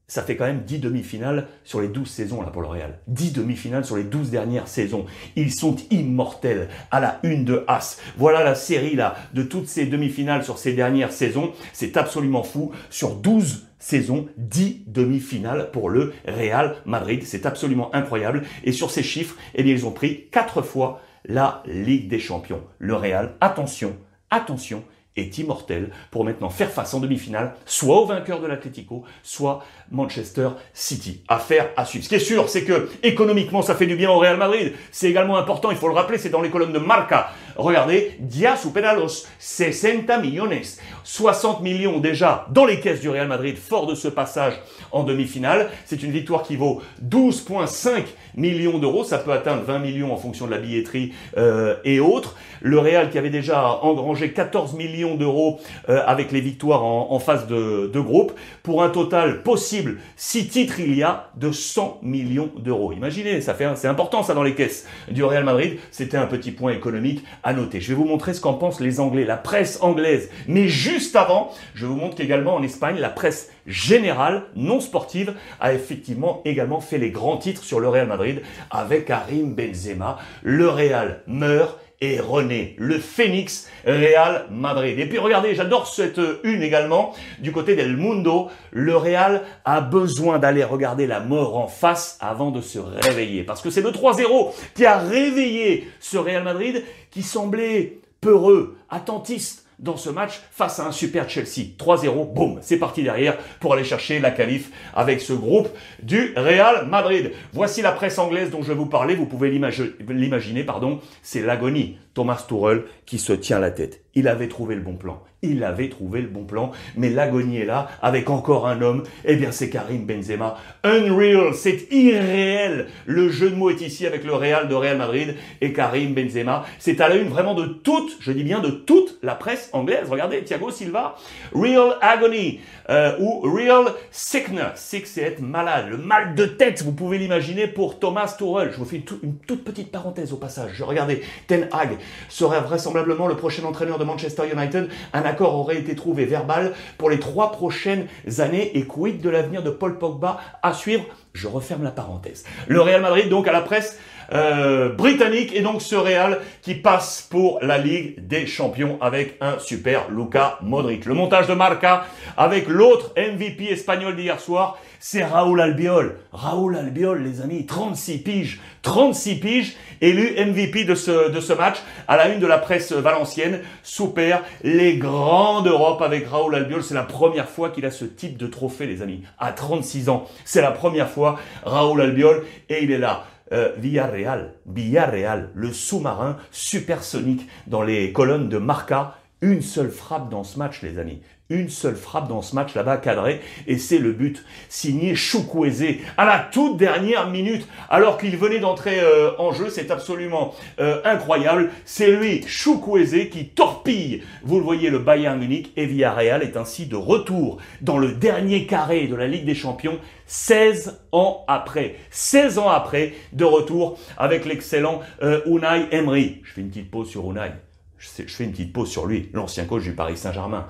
Ça 0.08 0.22
fait 0.22 0.36
quand 0.36 0.46
même 0.46 0.62
10 0.62 0.80
demi-finales 0.80 1.48
sur 1.64 1.82
les 1.82 1.88
12 1.88 2.08
saisons 2.08 2.42
là 2.42 2.50
pour 2.50 2.62
le 2.62 2.68
Real. 2.68 3.00
10 3.08 3.34
demi-finales 3.34 3.86
sur 3.86 3.96
les 3.96 4.04
12 4.04 4.30
dernières 4.30 4.68
saisons. 4.68 5.06
Ils 5.36 5.52
sont 5.52 5.76
immortels 5.90 6.70
à 6.92 7.00
la 7.00 7.20
une 7.24 7.44
de 7.44 7.64
As. 7.68 8.00
Voilà 8.18 8.44
la 8.44 8.54
série 8.54 8.96
là 8.96 9.16
de 9.34 9.42
toutes 9.42 9.68
ces 9.68 9.88
demi-finales 9.88 10.44
sur 10.44 10.60
ces 10.60 10.74
dernières 10.74 11.12
saisons. 11.12 11.54
C'est 11.74 11.98
absolument 11.98 12.44
fou. 12.44 12.72
Sur 12.92 13.16
12 13.16 13.66
saison, 13.80 14.28
10 14.38 14.84
demi-finales 14.88 15.72
pour 15.72 15.90
le 15.90 16.14
Real 16.28 16.76
Madrid. 16.86 17.24
C'est 17.26 17.48
absolument 17.48 17.94
incroyable. 17.96 18.44
Et 18.64 18.72
sur 18.72 18.92
ces 18.92 19.04
chiffres, 19.04 19.36
eh 19.56 19.64
bien, 19.64 19.74
ils 19.74 19.88
ont 19.88 19.92
pris 19.92 20.28
4 20.32 20.62
fois 20.62 21.02
la 21.26 21.64
Ligue 21.66 22.10
des 22.10 22.20
Champions. 22.20 22.62
Le 22.78 22.94
Real, 22.96 23.36
attention, 23.42 23.96
attention, 24.30 24.84
est 25.16 25.38
immortel 25.38 25.92
pour 26.12 26.26
maintenant 26.26 26.50
faire 26.50 26.72
face 26.72 26.94
en 26.94 27.00
demi-finale, 27.00 27.56
soit 27.66 28.02
au 28.02 28.06
vainqueur 28.06 28.42
de 28.42 28.48
l'Atlético, 28.48 29.04
soit 29.24 29.64
Manchester 29.92 30.50
City. 30.74 31.22
Affaire 31.28 31.70
à 31.78 31.86
suivre. 31.86 32.04
Ce 32.04 32.10
qui 32.10 32.16
est 32.16 32.20
sûr, 32.20 32.50
c'est 32.50 32.64
que 32.64 32.90
économiquement, 33.04 33.62
ça 33.62 33.76
fait 33.76 33.86
du 33.86 33.96
bien 33.96 34.12
au 34.12 34.20
Real 34.20 34.38
Madrid. 34.38 34.74
C'est 34.92 35.10
également 35.10 35.38
important, 35.38 35.72
il 35.72 35.78
faut 35.78 35.88
le 35.88 35.94
rappeler, 35.94 36.18
c'est 36.18 36.30
dans 36.30 36.42
les 36.42 36.50
colonnes 36.50 36.74
de 36.74 36.80
Marca 36.80 37.30
Regardez, 37.56 38.18
dia 38.20 38.58
supera 38.58 38.94
los 38.94 39.28
60 39.40 40.18
millones. 40.22 40.80
60 41.04 41.62
millions 41.62 42.00
déjà 42.00 42.48
dans 42.52 42.66
les 42.66 42.80
caisses 42.80 43.00
du 43.00 43.10
Real 43.10 43.28
Madrid, 43.28 43.58
fort 43.58 43.86
de 43.86 43.96
ce 43.96 44.08
passage 44.08 44.54
en 44.92 45.04
demi-finale. 45.04 45.70
C'est 45.86 46.04
une 46.04 46.12
victoire 46.12 46.44
qui 46.44 46.56
vaut 46.56 46.82
12,5 47.04 48.04
millions 48.36 48.80
d'euros. 48.80 49.04
Ça 49.04 49.20
peut 49.20 49.32
atteindre 49.32 49.64
20 49.64 49.80
millions 49.80 50.14
en 50.14 50.18
fonction 50.18 50.48
de 50.48 50.52
la 50.52 50.58
billetterie 50.58 51.14
euh, 51.38 51.76
et 51.84 52.00
autres. 52.00 52.36
Le 52.62 52.80
Real 52.80 53.10
qui 53.10 53.18
avait 53.18 53.30
déjà 53.30 53.68
engrangé 53.82 54.32
14 54.32 54.74
millions 54.74 55.16
d'euros 55.16 55.60
euh, 55.90 56.02
avec 56.06 56.32
les 56.32 56.42
victoires 56.42 56.84
en, 56.84 57.20
phase 57.20 57.48
de, 57.48 57.90
de, 57.92 58.00
groupe, 58.00 58.34
pour 58.64 58.84
un 58.84 58.90
total 58.90 59.44
possible, 59.44 60.00
si 60.16 60.48
titres 60.48 60.80
il 60.80 60.96
y 60.96 61.04
a, 61.04 61.30
de 61.36 61.52
100 61.52 62.00
millions 62.02 62.52
d'euros. 62.58 62.92
Imaginez, 62.92 63.42
ça 63.42 63.54
fait, 63.54 63.68
c'est 63.76 63.88
important 63.88 64.24
ça 64.24 64.34
dans 64.34 64.44
les 64.44 64.56
caisses 64.56 64.88
du 65.10 65.24
Real 65.24 65.44
Madrid. 65.44 65.78
C'était 65.92 66.18
un 66.18 66.28
petit 66.28 66.52
point 66.52 66.72
économique 66.72 67.24
à 67.46 67.54
noter. 67.54 67.80
Je 67.80 67.90
vais 67.90 67.94
vous 67.94 68.06
montrer 68.06 68.34
ce 68.34 68.42
qu'en 68.42 68.56
pensent 68.56 68.82
les 68.82 69.00
Anglais, 69.00 69.24
la 69.24 69.38
presse 69.38 69.82
anglaise. 69.82 70.30
Mais 70.48 70.68
juste 70.68 71.16
avant, 71.16 71.52
je 71.76 71.86
vous 71.86 71.96
montre 71.96 72.16
qu'également 72.16 72.56
en 72.56 72.64
Espagne, 72.64 72.98
la 72.98 73.10
presse 73.10 73.52
générale, 73.68 74.44
non 74.56 74.82
sportive, 74.82 75.36
a 75.62 75.74
effectivement 75.74 76.42
également 76.44 76.82
fait 76.82 76.98
les 76.98 77.12
grands 77.12 77.38
titres 77.38 77.64
sur 77.64 77.80
le 77.80 77.88
Real 77.88 78.08
Madrid 78.08 78.42
avec 78.72 79.06
Karim 79.06 79.54
Benzema. 79.54 80.18
Le 80.42 80.68
Real 80.68 81.22
meurt 81.28 81.80
et 82.02 82.20
René, 82.20 82.76
le 82.78 83.00
phénix 83.00 83.70
Real 83.86 84.46
Madrid. 84.52 85.00
Et 85.00 85.06
puis 85.06 85.18
regardez, 85.18 85.56
j'adore 85.56 85.88
cette 85.88 86.22
une 86.44 86.62
également, 86.62 87.14
du 87.40 87.52
côté 87.52 87.76
del 87.76 87.96
Mundo, 87.96 88.50
le 88.72 88.96
Real 88.96 89.44
a 89.64 89.82
besoin 89.82 90.40
d'aller 90.40 90.64
regarder 90.64 91.08
la 91.08 91.20
mort 91.20 91.58
en 91.58 91.68
face 91.68 92.18
avant 92.22 92.52
de 92.52 92.62
se 92.62 92.80
réveiller. 92.80 93.44
Parce 93.44 93.62
que 93.62 93.70
c'est 93.70 93.82
le 93.82 93.92
3-0 93.92 94.54
qui 94.76 94.86
a 94.86 94.98
réveillé 94.98 95.88
ce 96.00 96.18
Real 96.18 96.44
Madrid 96.44 96.84
qui 97.12 97.24
semblait 97.24 98.00
peureux, 98.22 98.78
attentiste, 98.90 99.65
dans 99.86 99.96
ce 99.96 100.10
match 100.10 100.42
face 100.52 100.80
à 100.80 100.88
un 100.88 100.92
super 100.92 101.30
Chelsea. 101.30 101.76
3-0, 101.78 102.34
boum, 102.34 102.60
c'est 102.62 102.78
parti 102.78 103.04
derrière 103.04 103.38
pour 103.62 103.74
aller 103.74 103.86
chercher 103.86 104.20
la 104.20 104.32
qualif 104.32 104.72
avec 104.94 105.22
ce 105.22 105.32
groupe 105.32 105.70
du 106.04 106.34
Real 106.36 106.88
Madrid. 106.88 107.32
Voici 107.54 107.82
la 107.82 107.94
presse 107.94 108.20
anglaise 108.20 108.50
dont 108.50 108.64
je 108.64 108.74
vous 108.74 108.88
parler, 108.88 109.16
vous 109.16 109.28
pouvez 109.28 109.50
l'imaginer, 109.52 110.64
pardon, 110.64 111.00
c'est 111.22 111.42
l'agonie. 111.42 111.98
Thomas 112.14 112.46
Tuchel 112.48 112.84
qui 113.06 113.20
se 113.20 113.34
tient 113.34 113.60
la 113.60 113.72
tête. 113.72 114.02
Il 114.16 114.28
avait 114.28 114.48
trouvé 114.48 114.76
le 114.76 114.82
bon 114.82 114.96
plan. 114.96 115.22
Il 115.46 115.64
avait 115.64 115.90
trouvé 115.90 116.22
le 116.22 116.28
bon 116.28 116.44
plan. 116.44 116.72
Mais 116.96 117.10
l'agonie 117.10 117.60
est 117.60 117.66
là 117.66 117.88
avec 118.02 118.30
encore 118.30 118.68
un 118.68 118.82
homme. 118.82 119.04
Eh 119.24 119.36
bien, 119.36 119.52
c'est 119.52 119.70
Karim 119.70 120.06
Benzema. 120.06 120.58
Unreal. 120.84 121.54
C'est 121.54 121.92
irréel. 121.92 122.88
Le 123.06 123.30
jeu 123.30 123.50
de 123.50 123.56
mots 123.56 123.70
est 123.70 123.82
ici 123.82 124.06
avec 124.06 124.24
le 124.24 124.34
Real 124.34 124.68
de 124.68 124.76
Real 124.76 124.98
Madrid 124.98 125.36
et 125.62 125.74
Karim 125.74 126.14
Benzema. 126.14 126.66
C'est 126.80 127.02
à 127.02 127.10
la 127.10 127.16
une 127.16 127.30
vraiment 127.30 127.54
de 127.54 127.66
toute, 127.66 128.18
je 128.20 128.32
dis 128.32 128.44
bien 128.44 128.60
de 128.60 128.70
toute 128.70 129.18
la 129.24 129.36
presse 129.36 129.70
anglaise. 129.74 130.08
Regardez, 130.10 130.44
Thiago 130.44 130.72
Silva. 130.72 131.16
Real 131.54 131.98
agony. 132.02 132.60
Euh, 132.90 133.18
ou 133.20 133.42
real 133.42 133.86
sickness. 134.12 134.76
Sick, 134.76 135.08
c'est 135.08 135.22
être 135.22 135.42
malade. 135.42 135.88
Le 135.90 135.98
mal 135.98 136.36
de 136.36 136.46
tête, 136.46 136.84
vous 136.84 136.92
pouvez 136.92 137.18
l'imaginer 137.18 137.68
pour 137.68 137.98
Thomas 137.98 138.36
Tuchel. 138.38 138.72
Je 138.72 138.78
vous 138.78 138.86
fais 138.86 138.98
une, 139.24 139.38
toute 139.38 139.64
petite 139.64 139.92
parenthèse 139.92 140.34
au 140.34 140.38
passage. 140.38 140.82
Regardez, 140.82 141.24
Ten 141.48 141.68
Hag 141.72 141.98
serait 142.30 142.62
vraisemblablement 142.62 143.28
le 143.28 143.36
prochain 143.36 143.64
entraîneur 143.64 143.98
de 143.98 144.04
Manchester 144.04 144.44
United. 144.52 144.90
Un 145.14 145.22
accord 145.36 145.56
aurait 145.56 145.78
été 145.78 145.96
trouvé 145.96 146.24
verbal 146.26 146.74
pour 146.98 147.10
les 147.10 147.20
trois 147.20 147.52
prochaines 147.52 148.08
années 148.40 148.78
et 148.78 148.86
quid 148.86 149.20
de 149.20 149.30
l'avenir 149.30 149.62
de 149.64 149.70
Paul 149.70 149.98
Pogba 149.98 150.40
à 150.64 150.74
suivre? 150.74 151.04
Je 151.34 151.48
referme 151.48 151.84
la 151.84 151.92
parenthèse. 151.92 152.46
Le 152.68 152.80
Real 152.80 153.02
Madrid, 153.02 153.28
donc 153.28 153.46
à 153.50 153.52
la 153.52 153.60
presse 153.60 154.00
euh, 154.34 154.90
britannique, 154.90 155.54
et 155.56 155.62
donc 155.62 155.82
ce 155.82 155.96
Real 155.96 156.40
qui 156.62 156.76
passe 156.76 157.28
pour 157.30 157.60
la 157.62 157.78
Ligue 157.78 158.26
des 158.28 158.48
Champions 158.48 158.98
avec 159.02 159.38
un 159.42 159.60
super 159.60 160.10
Luca 160.10 160.58
Modric. 160.62 161.06
Le 161.06 161.14
montage 161.14 161.48
de 161.48 161.54
Marca 161.54 162.06
avec 162.38 162.68
l'autre 162.68 163.14
MVP 163.18 163.66
espagnol 163.72 164.16
d'hier 164.16 164.40
soir, 164.40 164.78
c'est 165.00 165.24
Raúl 165.24 165.62
Albiol. 165.62 166.18
Raúl 166.32 166.76
Albiol, 166.76 167.22
les 167.22 167.42
amis, 167.42 167.66
36 167.66 168.18
piges, 168.20 168.60
36 168.82 169.36
piges, 169.36 169.76
élu 170.02 170.36
MVP 170.38 170.84
de 170.86 170.96
ce, 170.96 171.30
de 171.30 171.40
ce 171.40 171.54
match 171.54 171.78
à 172.08 172.18
la 172.18 172.30
une 172.30 172.40
de 172.40 172.48
la 172.48 172.58
presse 172.58 172.92
valencienne. 172.92 173.62
Super, 173.84 174.42
les 174.64 174.98
grands 174.98 175.62
d'Europe 175.62 176.02
avec 176.02 176.28
Raúl 176.28 176.56
Albiol. 176.56 176.84
C'est 176.84 176.96
la 176.96 177.04
première 177.04 177.50
fois 177.50 177.70
qu'il 177.70 177.86
a 177.86 177.92
ce 177.92 178.06
type 178.06 178.38
de 178.38 178.48
trophée, 178.48 178.88
les 178.88 179.02
amis. 179.02 179.24
À 179.38 179.52
36 179.52 180.10
ans, 180.10 180.28
c'est 180.44 180.62
la 180.62 180.72
première 180.72 181.10
fois, 181.10 181.40
Raúl 181.64 182.02
Albiol, 182.02 182.44
et 182.70 182.84
il 182.84 182.92
est 182.92 182.98
là. 182.98 183.26
Euh, 183.52 183.74
Villarreal, 183.78 184.56
Villarreal, 184.66 185.50
le 185.54 185.72
sous-marin 185.72 186.38
supersonique 186.52 187.48
dans 187.68 187.84
les 187.84 188.12
colonnes 188.12 188.50
de 188.50 188.58
Marca. 188.58 189.18
Une 189.42 189.62
seule 189.62 189.92
frappe 189.92 190.30
dans 190.30 190.44
ce 190.44 190.58
match, 190.58 190.82
les 190.82 190.98
amis. 190.98 191.22
Une 191.52 191.70
seule 191.70 191.96
frappe 191.96 192.28
dans 192.28 192.42
ce 192.42 192.56
match 192.56 192.74
là-bas 192.74 192.98
cadré 192.98 193.40
et 193.68 193.78
c'est 193.78 194.00
le 194.00 194.14
but 194.14 194.44
signé 194.68 195.14
Choukweze 195.14 195.86
à 196.18 196.26
la 196.26 196.40
toute 196.40 196.76
dernière 196.76 197.30
minute 197.30 197.68
alors 197.88 198.18
qu'il 198.18 198.36
venait 198.36 198.58
d'entrer 198.58 199.00
euh, 199.00 199.30
en 199.38 199.52
jeu. 199.52 199.70
C'est 199.70 199.92
absolument 199.92 200.56
euh, 200.80 201.02
incroyable. 201.06 201.70
C'est 201.86 202.10
lui, 202.10 202.42
Choukweze, 202.48 203.30
qui 203.30 203.50
torpille. 203.50 204.24
Vous 204.42 204.58
le 204.58 204.64
voyez, 204.64 204.90
le 204.90 204.98
Bayern 204.98 205.38
Munich 205.38 205.72
et 205.78 205.86
Villarreal 205.86 206.42
est 206.42 206.58
ainsi 206.58 206.88
de 206.88 206.96
retour 206.96 207.58
dans 207.82 208.00
le 208.00 208.14
dernier 208.14 208.66
carré 208.66 209.06
de 209.06 209.16
la 209.16 209.28
Ligue 209.28 209.46
des 209.46 209.54
Champions 209.54 210.00
16 210.26 211.00
ans 211.12 211.46
après. 211.48 211.98
16 212.10 212.58
ans 212.58 212.70
après 212.70 213.14
de 213.34 213.46
retour 213.46 214.00
avec 214.18 214.46
l'excellent 214.46 215.02
euh, 215.22 215.42
Unai 215.46 215.90
Emery. 215.92 216.42
Je 216.44 216.54
fais 216.54 216.62
une 216.62 216.70
petite 216.70 216.90
pause 216.90 217.08
sur 217.08 217.30
Unai. 217.30 217.52
Je 218.00 218.08
fais 218.08 218.44
une 218.46 218.52
petite 218.52 218.74
pause 218.74 218.90
sur 218.90 219.06
lui, 219.06 219.30
l'ancien 219.34 219.66
coach 219.66 219.84
du 219.84 219.94
Paris 219.94 220.18
Saint-Germain 220.18 220.68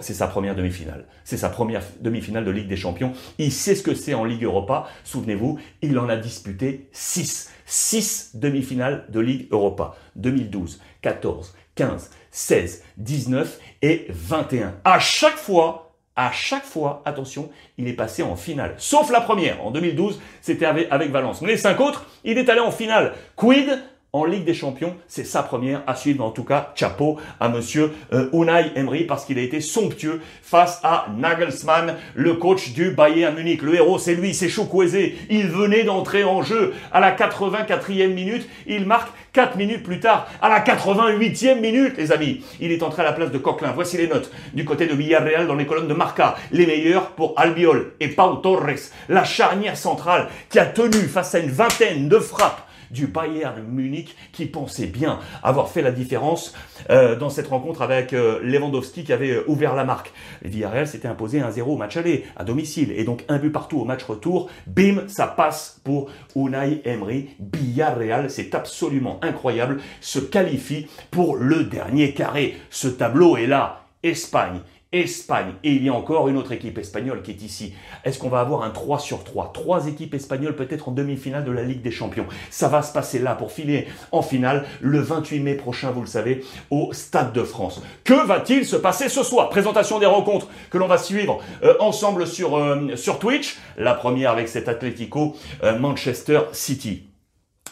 c'est 0.00 0.14
sa 0.14 0.26
première 0.26 0.54
demi-finale. 0.54 1.06
C'est 1.24 1.36
sa 1.36 1.48
première 1.48 1.82
demi-finale 2.00 2.44
de 2.44 2.50
Ligue 2.50 2.68
des 2.68 2.76
Champions. 2.76 3.12
Il 3.38 3.52
sait 3.52 3.74
ce 3.74 3.82
que 3.82 3.94
c'est 3.94 4.14
en 4.14 4.24
Ligue 4.24 4.44
Europa. 4.44 4.86
Souvenez-vous, 5.04 5.58
il 5.82 5.98
en 5.98 6.08
a 6.08 6.16
disputé 6.16 6.88
6. 6.92 7.50
6 7.66 8.32
demi-finales 8.34 9.06
de 9.08 9.20
Ligue 9.20 9.48
Europa. 9.50 9.96
2012, 10.16 10.80
14, 11.00 11.54
15, 11.74 12.10
16, 12.30 12.84
19 12.98 13.60
et 13.82 14.06
21. 14.10 14.74
À 14.84 14.98
chaque 14.98 15.36
fois, 15.36 15.92
à 16.14 16.30
chaque 16.30 16.64
fois, 16.64 17.02
attention, 17.06 17.50
il 17.78 17.88
est 17.88 17.94
passé 17.94 18.22
en 18.22 18.36
finale. 18.36 18.74
Sauf 18.76 19.10
la 19.10 19.22
première. 19.22 19.64
En 19.64 19.70
2012, 19.70 20.20
c'était 20.42 20.66
avec 20.66 21.10
Valence. 21.10 21.40
Mais 21.40 21.48
les 21.48 21.56
cinq 21.56 21.80
autres, 21.80 22.06
il 22.24 22.36
est 22.36 22.50
allé 22.50 22.60
en 22.60 22.70
finale. 22.70 23.14
Quid 23.36 23.82
en 24.14 24.26
Ligue 24.26 24.44
des 24.44 24.52
Champions. 24.52 24.94
C'est 25.08 25.24
sa 25.24 25.42
première 25.42 25.82
à 25.86 25.94
suivre. 25.94 26.22
En 26.22 26.30
tout 26.30 26.44
cas, 26.44 26.72
chapeau 26.74 27.18
à 27.40 27.48
monsieur 27.48 27.92
euh, 28.12 28.28
Unai 28.34 28.70
Emery 28.76 29.04
parce 29.04 29.24
qu'il 29.24 29.38
a 29.38 29.42
été 29.42 29.62
somptueux 29.62 30.20
face 30.42 30.80
à 30.82 31.06
Nagelsmann, 31.16 31.96
le 32.14 32.34
coach 32.34 32.74
du 32.74 32.90
Bayern 32.90 33.34
Munich. 33.34 33.62
Le 33.62 33.74
héros, 33.74 33.98
c'est 33.98 34.14
lui, 34.14 34.34
c'est 34.34 34.50
Chukwueze. 34.50 35.14
Il 35.30 35.46
venait 35.46 35.84
d'entrer 35.84 36.24
en 36.24 36.42
jeu 36.42 36.74
à 36.92 37.00
la 37.00 37.16
84e 37.16 38.12
minute. 38.12 38.46
Il 38.66 38.84
marque 38.84 39.10
4 39.32 39.56
minutes 39.56 39.82
plus 39.82 39.98
tard, 39.98 40.28
à 40.42 40.50
la 40.50 40.60
88e 40.60 41.58
minute, 41.58 41.96
les 41.96 42.12
amis. 42.12 42.44
Il 42.60 42.70
est 42.70 42.82
entré 42.82 43.00
à 43.00 43.06
la 43.06 43.12
place 43.12 43.30
de 43.30 43.38
Coquelin. 43.38 43.72
Voici 43.74 43.96
les 43.96 44.08
notes 44.08 44.30
du 44.52 44.66
côté 44.66 44.86
de 44.86 44.92
Villarreal 44.92 45.46
dans 45.46 45.54
les 45.54 45.64
colonnes 45.64 45.88
de 45.88 45.94
Marca. 45.94 46.34
Les 46.50 46.66
meilleurs 46.66 47.12
pour 47.12 47.32
Albiol 47.38 47.94
et 47.98 48.08
Pau 48.08 48.34
Torres. 48.34 48.90
La 49.08 49.24
charnière 49.24 49.78
centrale 49.78 50.28
qui 50.50 50.58
a 50.58 50.66
tenu 50.66 50.98
face 51.08 51.34
à 51.34 51.38
une 51.38 51.50
vingtaine 51.50 52.10
de 52.10 52.18
frappes 52.18 52.68
du 52.92 53.06
Bayern 53.06 53.62
Munich 53.62 54.16
qui 54.32 54.46
pensait 54.46 54.86
bien 54.86 55.18
avoir 55.42 55.70
fait 55.70 55.82
la 55.82 55.90
différence 55.90 56.54
euh, 56.90 57.16
dans 57.16 57.30
cette 57.30 57.48
rencontre 57.48 57.82
avec 57.82 58.12
euh, 58.12 58.40
Lewandowski 58.42 59.04
qui 59.04 59.12
avait 59.12 59.30
euh, 59.30 59.44
ouvert 59.48 59.74
la 59.74 59.84
marque. 59.84 60.12
Villarreal 60.42 60.86
s'était 60.86 61.08
imposé 61.08 61.40
1-0 61.40 61.62
au 61.62 61.76
match 61.76 61.96
aller 61.96 62.24
à 62.36 62.44
domicile 62.44 62.92
et 62.92 63.04
donc 63.04 63.24
un 63.28 63.38
but 63.38 63.50
partout 63.50 63.80
au 63.80 63.84
match 63.84 64.04
retour. 64.04 64.48
Bim, 64.66 65.04
ça 65.08 65.26
passe 65.26 65.80
pour 65.84 66.10
Unai 66.36 66.82
Emery. 66.84 67.30
Villarreal, 67.40 68.30
c'est 68.30 68.54
absolument 68.54 69.18
incroyable, 69.22 69.78
se 70.00 70.18
qualifie 70.18 70.86
pour 71.10 71.36
le 71.36 71.64
dernier 71.64 72.12
carré. 72.12 72.56
Ce 72.70 72.88
tableau 72.88 73.36
est 73.36 73.46
là. 73.46 73.78
Espagne, 74.02 74.60
Espagne. 74.92 75.54
Et 75.64 75.72
il 75.72 75.84
y 75.84 75.88
a 75.88 75.94
encore 75.94 76.28
une 76.28 76.36
autre 76.36 76.52
équipe 76.52 76.78
espagnole 76.78 77.22
qui 77.22 77.30
est 77.30 77.42
ici. 77.42 77.74
Est-ce 78.04 78.18
qu'on 78.18 78.28
va 78.28 78.40
avoir 78.40 78.62
un 78.62 78.70
3 78.70 78.98
sur 78.98 79.24
3 79.24 79.52
Trois 79.52 79.86
équipes 79.86 80.14
espagnoles 80.14 80.56
peut-être 80.56 80.88
en 80.88 80.92
demi-finale 80.92 81.44
de 81.44 81.50
la 81.50 81.62
Ligue 81.62 81.82
des 81.82 81.90
Champions. 81.90 82.26
Ça 82.50 82.68
va 82.68 82.82
se 82.82 82.92
passer 82.92 83.18
là 83.18 83.34
pour 83.34 83.52
filer 83.52 83.86
en 84.10 84.22
finale 84.22 84.66
le 84.80 85.00
28 85.00 85.40
mai 85.40 85.54
prochain, 85.54 85.90
vous 85.90 86.02
le 86.02 86.06
savez, 86.06 86.44
au 86.70 86.92
Stade 86.92 87.32
de 87.32 87.42
France. 87.42 87.82
Que 88.04 88.26
va-t-il 88.26 88.66
se 88.66 88.76
passer 88.76 89.08
ce 89.08 89.22
soir? 89.22 89.48
Présentation 89.48 89.98
des 89.98 90.06
rencontres 90.06 90.48
que 90.70 90.78
l'on 90.78 90.88
va 90.88 90.98
suivre 90.98 91.40
euh, 91.62 91.74
ensemble 91.80 92.26
sur, 92.26 92.56
euh, 92.56 92.96
sur 92.96 93.18
Twitch. 93.18 93.58
La 93.76 93.94
première 93.94 94.32
avec 94.32 94.48
cet 94.48 94.68
Atlético 94.68 95.36
euh, 95.62 95.78
Manchester 95.78 96.40
City. 96.52 97.08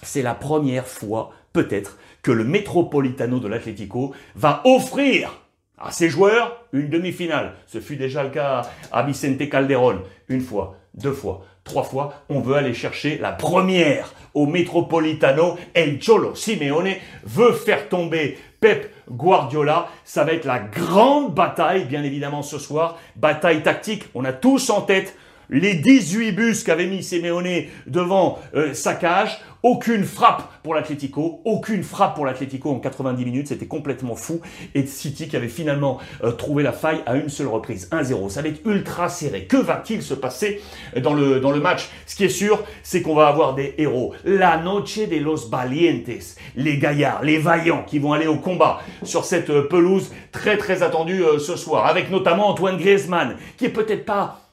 C'est 0.03 0.23
la 0.23 0.35
première 0.35 0.87
fois 0.87 1.33
peut-être 1.53 1.99
que 2.23 2.31
le 2.31 2.45
Metropolitano 2.45 3.39
de 3.39 3.49
l'Atlético 3.49 4.15
va 4.35 4.63
offrir 4.65 5.41
à 5.81 5.91
ses 5.91 6.09
joueurs 6.09 6.65
une 6.73 6.91
demi-finale. 6.91 7.55
Ce 7.67 7.81
fut 7.81 7.97
déjà 7.97 8.23
le 8.23 8.31
cas 8.31 8.63
à 8.93 9.03
Vicente 9.03 9.49
Calderón. 9.49 10.03
Une 10.29 10.43
fois, 10.43 10.77
deux 10.95 11.13
fois, 11.13 11.45
trois 11.65 11.83
fois. 11.83 12.13
On 12.29 12.41
veut 12.41 12.55
aller 12.55 12.75
chercher 12.75 13.19
la 13.19 13.33
première 13.33 14.13
au 14.35 14.47
Metropolitano. 14.47 15.57
El 15.75 15.99
Cholo 16.01 16.35
Simeone 16.35 16.95
veut 17.25 17.53
faire 17.53 17.89
tomber 17.89 18.39
Pep 18.61 18.95
Guardiola. 19.11 19.89
Ça 20.05 20.25
va 20.25 20.33
être 20.33 20.45
la 20.45 20.59
grande 20.59 21.35
bataille, 21.35 21.87
bien 21.87 22.03
évidemment, 22.03 22.43
ce 22.43 22.59
soir. 22.59 22.99
Bataille 23.17 23.63
tactique. 23.63 24.05
On 24.15 24.25
a 24.25 24.33
tous 24.33 24.71
en 24.71 24.83
tête 24.83 25.17
les 25.51 25.75
18 25.75 26.33
bus 26.33 26.65
qu'avait 26.65 26.87
mis 26.87 27.03
Simeone 27.03 27.65
devant 27.87 28.39
euh, 28.55 28.73
sa 28.75 28.95
cage. 28.95 29.39
Aucune 29.63 30.05
frappe 30.05 30.51
pour 30.63 30.75
l'Atlético, 30.75 31.43
aucune 31.45 31.83
frappe 31.83 32.15
pour 32.15 32.25
l'Atlético 32.25 32.71
en 32.71 32.79
90 32.79 33.25
minutes, 33.27 33.49
c'était 33.49 33.67
complètement 33.67 34.15
fou. 34.15 34.41
Et 34.75 34.87
City 34.87 35.29
qui 35.29 35.37
avait 35.37 35.49
finalement 35.49 35.99
euh, 36.25 36.33
trouvé 36.33 36.63
la 36.63 36.73
faille 36.73 37.03
à 37.05 37.17
une 37.17 37.29
seule 37.29 37.49
reprise, 37.49 37.91
1-0. 37.93 38.31
Ça 38.31 38.41
va 38.41 38.49
être 38.49 38.65
ultra 38.65 39.11
serré. 39.11 39.45
Que 39.45 39.59
va-t-il 39.59 40.03
se 40.03 40.15
passer 40.15 40.63
dans 41.03 41.13
le, 41.13 41.41
dans 41.41 41.51
le 41.51 41.61
match? 41.61 41.91
Ce 42.07 42.17
qui 42.17 42.25
est 42.25 42.31
sûr, 42.31 42.63
c'est 42.83 43.03
qu'on 43.03 43.15
va 43.15 43.27
avoir 43.27 43.55
des 43.55 43.75
héros. 43.77 44.15
La 44.25 44.57
noche 44.57 44.97
de 44.97 45.17
los 45.17 45.51
valientes, 45.51 46.09
les 46.57 46.79
gaillards, 46.79 47.23
les 47.23 47.37
vaillants 47.37 47.85
qui 47.87 47.99
vont 47.99 48.15
aller 48.15 48.27
au 48.27 48.37
combat 48.37 48.81
sur 49.03 49.27
cette 49.27 49.51
euh, 49.51 49.69
pelouse 49.69 50.11
très 50.33 50.57
très 50.57 50.83
attendue 50.83 51.23
ce 51.39 51.57
soir, 51.57 51.87
avec 51.87 52.11
notamment 52.11 52.49
Antoine 52.49 52.79
Griezmann, 52.79 53.37
qui 53.59 53.67
est 53.67 53.71
peut-être 53.71 54.07
pas 54.07 54.50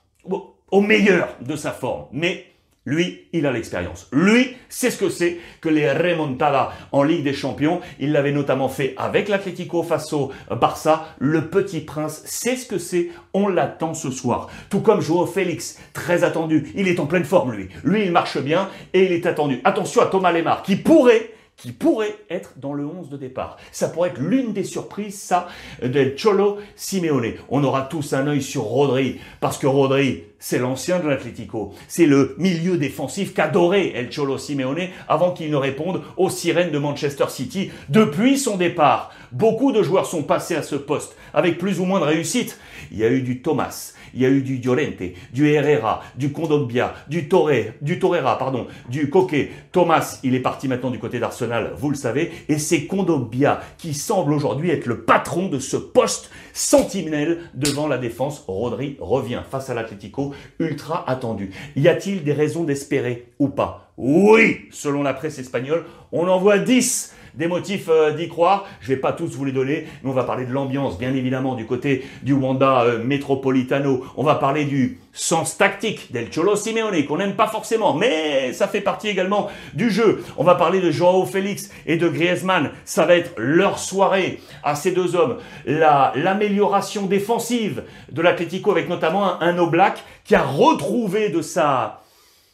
au 0.71 0.81
meilleur 0.81 1.35
de 1.41 1.55
sa 1.55 1.71
forme. 1.71 2.05
Mais 2.11 2.45
lui, 2.87 3.27
il 3.33 3.45
a 3.45 3.51
l'expérience. 3.51 4.07
Lui, 4.13 4.55
c'est 4.69 4.91
ce 4.91 4.97
que 4.97 5.09
c'est 5.09 5.39
que 5.59 5.67
les 5.67 5.91
remontadas 5.91 6.71
en 6.93 7.03
Ligue 7.03 7.25
des 7.25 7.33
Champions. 7.33 7.81
Il 7.99 8.13
l'avait 8.13 8.31
notamment 8.31 8.69
fait 8.69 8.93
avec 8.97 9.27
l'Atlético 9.27 9.83
face 9.83 10.13
au 10.13 10.31
Barça. 10.49 11.05
Le 11.19 11.49
petit 11.49 11.81
prince 11.81 12.21
sait 12.23 12.55
ce 12.55 12.65
que 12.65 12.77
c'est. 12.77 13.09
On 13.33 13.49
l'attend 13.49 13.93
ce 13.93 14.09
soir. 14.09 14.47
Tout 14.69 14.79
comme 14.79 15.01
Joao 15.01 15.25
Félix, 15.25 15.77
très 15.91 16.23
attendu. 16.23 16.71
Il 16.75 16.87
est 16.87 17.01
en 17.01 17.07
pleine 17.07 17.25
forme, 17.25 17.51
lui. 17.51 17.67
Lui, 17.83 18.05
il 18.05 18.13
marche 18.13 18.37
bien 18.37 18.69
et 18.93 19.03
il 19.03 19.11
est 19.11 19.25
attendu. 19.25 19.59
Attention 19.65 20.01
à 20.01 20.05
Thomas 20.05 20.31
Lemar, 20.31 20.63
qui 20.63 20.77
pourrait 20.77 21.33
qui 21.57 21.71
pourrait 21.71 22.15
être 22.29 22.53
dans 22.57 22.73
le 22.73 22.85
11 22.85 23.09
de 23.09 23.17
départ. 23.17 23.57
Ça 23.71 23.89
pourrait 23.89 24.09
être 24.09 24.19
l'une 24.19 24.53
des 24.53 24.63
surprises, 24.63 25.19
ça, 25.19 25.47
de 25.81 26.13
Cholo 26.15 26.59
Simeone. 26.75 27.33
On 27.49 27.63
aura 27.63 27.81
tous 27.81 28.13
un 28.13 28.27
œil 28.27 28.43
sur 28.43 28.61
Rodri, 28.61 29.19
parce 29.39 29.57
que 29.57 29.65
Rodri, 29.65 30.23
c'est 30.39 30.59
l'ancien 30.59 30.99
de 30.99 31.07
l'Atlético. 31.07 31.73
C'est 31.87 32.05
le 32.05 32.35
milieu 32.37 32.77
défensif 32.77 33.33
qu'adorait 33.33 33.93
El 33.95 34.09
Cholo 34.13 34.37
Simeone 34.37 34.87
avant 35.07 35.31
qu'il 35.31 35.49
ne 35.49 35.55
réponde 35.55 36.01
aux 36.15 36.29
sirènes 36.29 36.71
de 36.71 36.77
Manchester 36.77 37.25
City. 37.29 37.71
Depuis 37.89 38.37
son 38.37 38.57
départ, 38.57 39.11
beaucoup 39.31 39.71
de 39.71 39.81
joueurs 39.81 40.05
sont 40.05 40.23
passés 40.23 40.55
à 40.55 40.63
ce 40.63 40.75
poste, 40.75 41.15
avec 41.33 41.57
plus 41.57 41.79
ou 41.79 41.85
moins 41.85 41.99
de 41.99 42.05
réussite. 42.05 42.59
Il 42.91 42.97
y 42.97 43.03
a 43.03 43.09
eu 43.09 43.21
du 43.21 43.41
Thomas, 43.41 43.93
il 44.13 44.21
y 44.21 44.25
a 44.25 44.29
eu 44.29 44.41
du 44.41 44.57
Llorente, 44.57 45.03
du 45.33 45.49
Herrera, 45.49 46.01
du 46.15 46.31
Kondogbia, 46.31 46.93
du 47.07 47.27
Torre, 47.27 47.51
du 47.81 47.99
Torreira, 47.99 48.37
pardon, 48.37 48.67
du 48.89 49.09
Coque. 49.09 49.49
Thomas, 49.71 50.19
il 50.23 50.35
est 50.35 50.39
parti 50.39 50.67
maintenant 50.67 50.91
du 50.91 50.99
côté 50.99 51.19
d'Arsenal, 51.19 51.73
vous 51.77 51.89
le 51.89 51.95
savez, 51.95 52.31
et 52.47 52.57
c'est 52.57 52.85
Kondogbia 52.85 53.61
qui 53.77 53.93
semble 53.93 54.33
aujourd'hui 54.33 54.69
être 54.69 54.85
le 54.85 55.01
patron 55.01 55.49
de 55.49 55.59
ce 55.59 55.77
poste 55.77 56.29
sentinelle 56.53 57.39
devant 57.53 57.87
la 57.87 57.97
défense. 57.97 58.43
Rodri 58.47 58.97
revient 58.99 59.41
face 59.49 59.69
à 59.69 59.73
l'Atlético, 59.73 60.26
ultra 60.59 61.09
attendu. 61.09 61.51
Y 61.75 61.87
a-t-il 61.87 62.23
des 62.23 62.33
raisons 62.33 62.63
d'espérer 62.63 63.33
ou 63.39 63.49
pas? 63.49 63.91
Oui, 63.97 64.67
selon 64.71 65.03
la 65.03 65.13
presse 65.13 65.39
espagnole, 65.39 65.85
on 66.11 66.27
en 66.27 66.39
voit 66.39 66.59
10 66.59 67.15
des 67.37 67.47
motifs 67.47 67.87
euh, 67.89 68.11
d'y 68.11 68.27
croire. 68.27 68.65
Je 68.81 68.89
vais 68.89 68.97
pas 68.97 69.13
tous 69.13 69.35
vous 69.35 69.45
les 69.45 69.51
donner, 69.51 69.87
mais 70.03 70.09
on 70.09 70.13
va 70.13 70.23
parler 70.23 70.45
de 70.45 70.51
l'ambiance, 70.51 70.97
bien 70.97 71.13
évidemment, 71.13 71.55
du 71.55 71.65
côté 71.65 72.03
du 72.23 72.33
Wanda 72.33 72.81
euh, 72.81 73.03
Metropolitano. 73.03 74.03
On 74.17 74.23
va 74.23 74.35
parler 74.35 74.65
du 74.65 74.99
sens 75.13 75.57
tactique 75.57 76.11
del 76.11 76.29
Cholo 76.33 76.55
Simeone, 76.55 77.05
qu'on 77.05 77.17
n'aime 77.17 77.35
pas 77.35 77.47
forcément, 77.47 77.93
mais 77.93 78.53
ça 78.53 78.67
fait 78.67 78.81
partie 78.81 79.07
également 79.07 79.47
du 79.73 79.89
jeu. 79.89 80.23
On 80.37 80.43
va 80.43 80.55
parler 80.55 80.81
de 80.81 80.91
Joao 80.91 81.25
Félix 81.25 81.71
et 81.85 81.97
de 81.97 82.07
Griezmann. 82.07 82.71
Ça 82.85 83.05
va 83.05 83.15
être 83.15 83.31
leur 83.37 83.79
soirée 83.79 84.39
à 84.63 84.75
ces 84.75 84.91
deux 84.91 85.15
hommes. 85.15 85.37
L'amélioration 85.65 87.05
défensive 87.05 87.83
de 88.11 88.21
l'Atlético 88.21 88.71
avec 88.71 88.89
notamment 88.89 89.41
un, 89.41 89.47
un 89.47 89.57
Oblak 89.57 90.03
qui 90.23 90.35
a 90.35 90.43
retrouvé 90.43 91.29
de 91.29 91.41
sa 91.41 92.01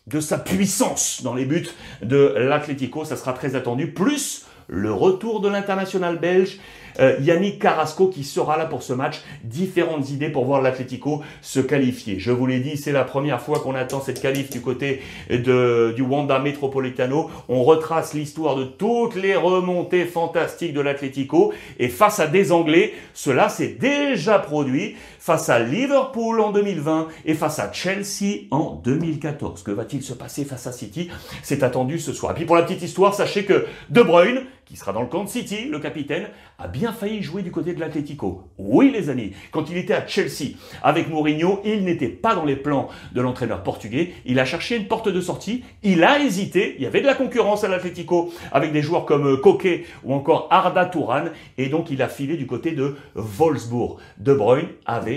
de 0.07 0.19
sa 0.19 0.37
puissance 0.37 1.21
dans 1.23 1.33
les 1.33 1.45
buts 1.45 1.69
de 2.01 2.35
l'Atlético, 2.37 3.05
ça 3.05 3.15
sera 3.15 3.31
très 3.31 3.55
attendu. 3.55 3.93
Plus 3.93 4.45
le 4.67 4.93
retour 4.93 5.41
de 5.41 5.49
l'international 5.49 6.19
belge, 6.19 6.59
euh, 6.99 7.17
Yannick 7.21 7.59
Carrasco 7.59 8.07
qui 8.07 8.23
sera 8.23 8.57
là 8.57 8.65
pour 8.65 8.83
ce 8.83 8.93
match. 8.93 9.21
Différentes 9.43 10.09
idées 10.09 10.29
pour 10.29 10.45
voir 10.45 10.61
l'Atlético 10.61 11.21
se 11.41 11.59
qualifier. 11.59 12.19
Je 12.19 12.31
vous 12.31 12.45
l'ai 12.45 12.59
dit, 12.59 12.77
c'est 12.77 12.91
la 12.91 13.03
première 13.03 13.41
fois 13.41 13.59
qu'on 13.59 13.75
attend 13.75 14.01
cette 14.01 14.21
qualif 14.21 14.49
du 14.49 14.61
côté 14.61 15.01
de, 15.29 15.93
du 15.95 16.01
Wanda 16.01 16.39
Metropolitano. 16.39 17.29
On 17.49 17.63
retrace 17.63 18.13
l'histoire 18.13 18.55
de 18.55 18.63
toutes 18.63 19.15
les 19.15 19.35
remontées 19.35 20.05
fantastiques 20.05 20.73
de 20.73 20.81
l'Atlético. 20.81 21.53
Et 21.79 21.89
face 21.89 22.19
à 22.19 22.27
des 22.27 22.51
Anglais, 22.51 22.93
cela 23.13 23.49
s'est 23.49 23.75
déjà 23.79 24.39
produit 24.39 24.95
face 25.23 25.47
à 25.47 25.59
Liverpool 25.59 26.41
en 26.41 26.51
2020 26.51 27.07
et 27.23 27.33
face 27.33 27.57
à 27.57 27.71
Chelsea 27.71 28.47
en 28.51 28.75
2014. 28.83 29.63
Que 29.63 29.71
va-t-il 29.71 30.03
se 30.03 30.11
passer 30.11 30.43
face 30.43 30.67
à 30.67 30.73
City? 30.73 31.09
C'est 31.43 31.63
attendu 31.63 31.97
ce 31.97 32.11
soir. 32.11 32.33
Et 32.33 32.35
puis 32.35 32.43
pour 32.43 32.57
la 32.57 32.63
petite 32.63 32.81
histoire, 32.81 33.13
sachez 33.13 33.45
que 33.45 33.65
De 33.89 34.01
Bruyne, 34.01 34.41
qui 34.65 34.75
sera 34.75 34.91
dans 34.91 35.01
le 35.01 35.07
camp 35.07 35.23
de 35.23 35.29
City, 35.29 35.69
le 35.69 35.79
capitaine, 35.79 36.27
a 36.59 36.67
bien 36.67 36.91
failli 36.91 37.21
jouer 37.21 37.41
du 37.41 37.51
côté 37.51 37.73
de 37.73 37.79
l'Atlético. 37.79 38.43
Oui 38.57 38.91
les 38.91 39.09
amis, 39.09 39.31
quand 39.51 39.69
il 39.69 39.77
était 39.77 39.93
à 39.93 40.05
Chelsea 40.05 40.55
avec 40.81 41.09
Mourinho, 41.09 41.61
il 41.63 41.83
n'était 41.83 42.07
pas 42.09 42.35
dans 42.35 42.43
les 42.43 42.55
plans 42.55 42.89
de 43.13 43.21
l'entraîneur 43.21 43.63
portugais, 43.63 44.13
il 44.25 44.39
a 44.39 44.45
cherché 44.45 44.75
une 44.75 44.87
porte 44.87 45.09
de 45.09 45.21
sortie, 45.21 45.63
il 45.83 46.03
a 46.03 46.19
hésité, 46.19 46.75
il 46.77 46.83
y 46.83 46.85
avait 46.85 47.01
de 47.01 47.05
la 47.05 47.15
concurrence 47.15 47.63
à 47.63 47.67
l'Atlético 47.67 48.31
avec 48.51 48.71
des 48.71 48.81
joueurs 48.81 49.05
comme 49.05 49.39
Coquet 49.39 49.85
ou 50.03 50.13
encore 50.13 50.47
Arda 50.49 50.85
Touran, 50.85 51.25
et 51.57 51.67
donc 51.67 51.89
il 51.91 52.01
a 52.01 52.09
filé 52.09 52.35
du 52.35 52.47
côté 52.47 52.71
de 52.71 52.95
Wolfsburg. 53.15 53.97
De 54.17 54.33
Bruyne 54.33 54.69
avait 54.85 55.12